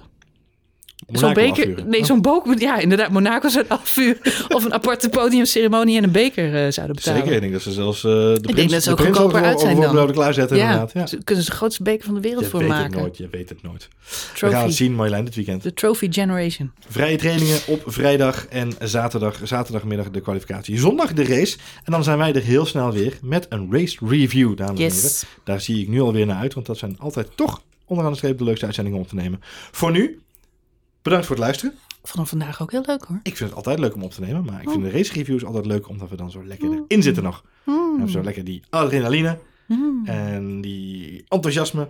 [1.06, 5.08] Zo'n beker, nee, zo'n boek, ja, inderdaad, Monaco zou een half uur of een aparte
[5.08, 7.20] podiumceremonie en een beker uh, zouden betalen.
[7.20, 9.60] Zeker, ik denk dat ze zelfs uh, de ik denk dat ze ook goedkoper uit
[9.60, 10.12] zijn dan.
[10.12, 10.92] klaarzetten ja, inderdaad.
[10.92, 12.92] Ja, ze kunnen ze de grootste beker van de wereld je voor weet maken.
[12.92, 13.88] Het nooit, je weet het nooit.
[14.34, 14.44] Trophy.
[14.44, 15.62] We gaan het zien, Marjolein, dit weekend.
[15.62, 16.72] De Trophy Generation.
[16.88, 20.78] Vrije trainingen op vrijdag en zaterdag, zaterdagmiddag de kwalificatie.
[20.78, 21.56] Zondag de race.
[21.84, 25.10] En dan zijn wij er heel snel weer met een race review, dames en heren.
[25.44, 28.38] Daar zie ik nu alweer naar uit, want dat zijn altijd toch onderaan de streep
[28.38, 29.40] de leukste uitzendingen om te nemen.
[29.70, 30.20] Voor nu,
[31.02, 31.74] bedankt voor het luisteren.
[32.12, 33.20] Hem vandaag ook heel leuk hoor.
[33.22, 34.90] Ik vind het altijd leuk om op te nemen, maar ik vind Oh.
[34.90, 36.84] de race reviews altijd leuk omdat we dan zo lekker Mm.
[36.88, 37.44] erin zitten nog.
[37.64, 37.90] We Mm.
[37.90, 40.06] hebben zo lekker die adrenaline Mm.
[40.06, 41.88] en die enthousiasme.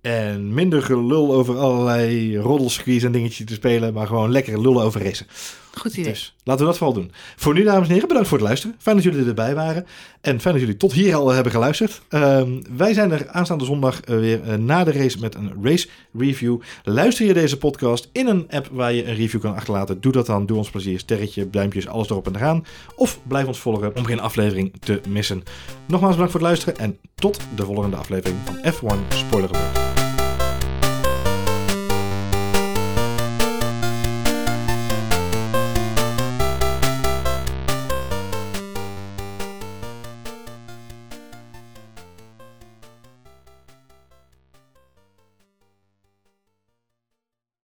[0.00, 5.02] En minder gelul over allerlei roddelskis en dingetjes te spelen, maar gewoon lekker lullen over
[5.02, 5.26] racen.
[5.74, 6.12] Goed idee.
[6.12, 7.12] Dus laten we dat vooral doen.
[7.36, 8.76] Voor nu, dames en heren, bedankt voor het luisteren.
[8.78, 9.86] Fijn dat jullie erbij waren.
[10.20, 12.00] En fijn dat jullie tot hier al hebben geluisterd.
[12.08, 15.88] Ehm, wij zijn er aanstaande zondag eh, weer eh, na de race met een race
[16.18, 16.60] review.
[16.84, 20.00] Luister je deze podcast in een app waar je een review kan achterlaten?
[20.00, 20.46] Doe dat dan.
[20.46, 20.98] Doe ons plezier.
[20.98, 22.64] Sterretje, duimpjes, alles erop en eraan.
[22.96, 25.42] Of blijf ons volgen om geen aflevering te missen.
[25.86, 29.97] Nogmaals bedankt voor het luisteren en tot de volgende aflevering van F1 Spoiler Alert.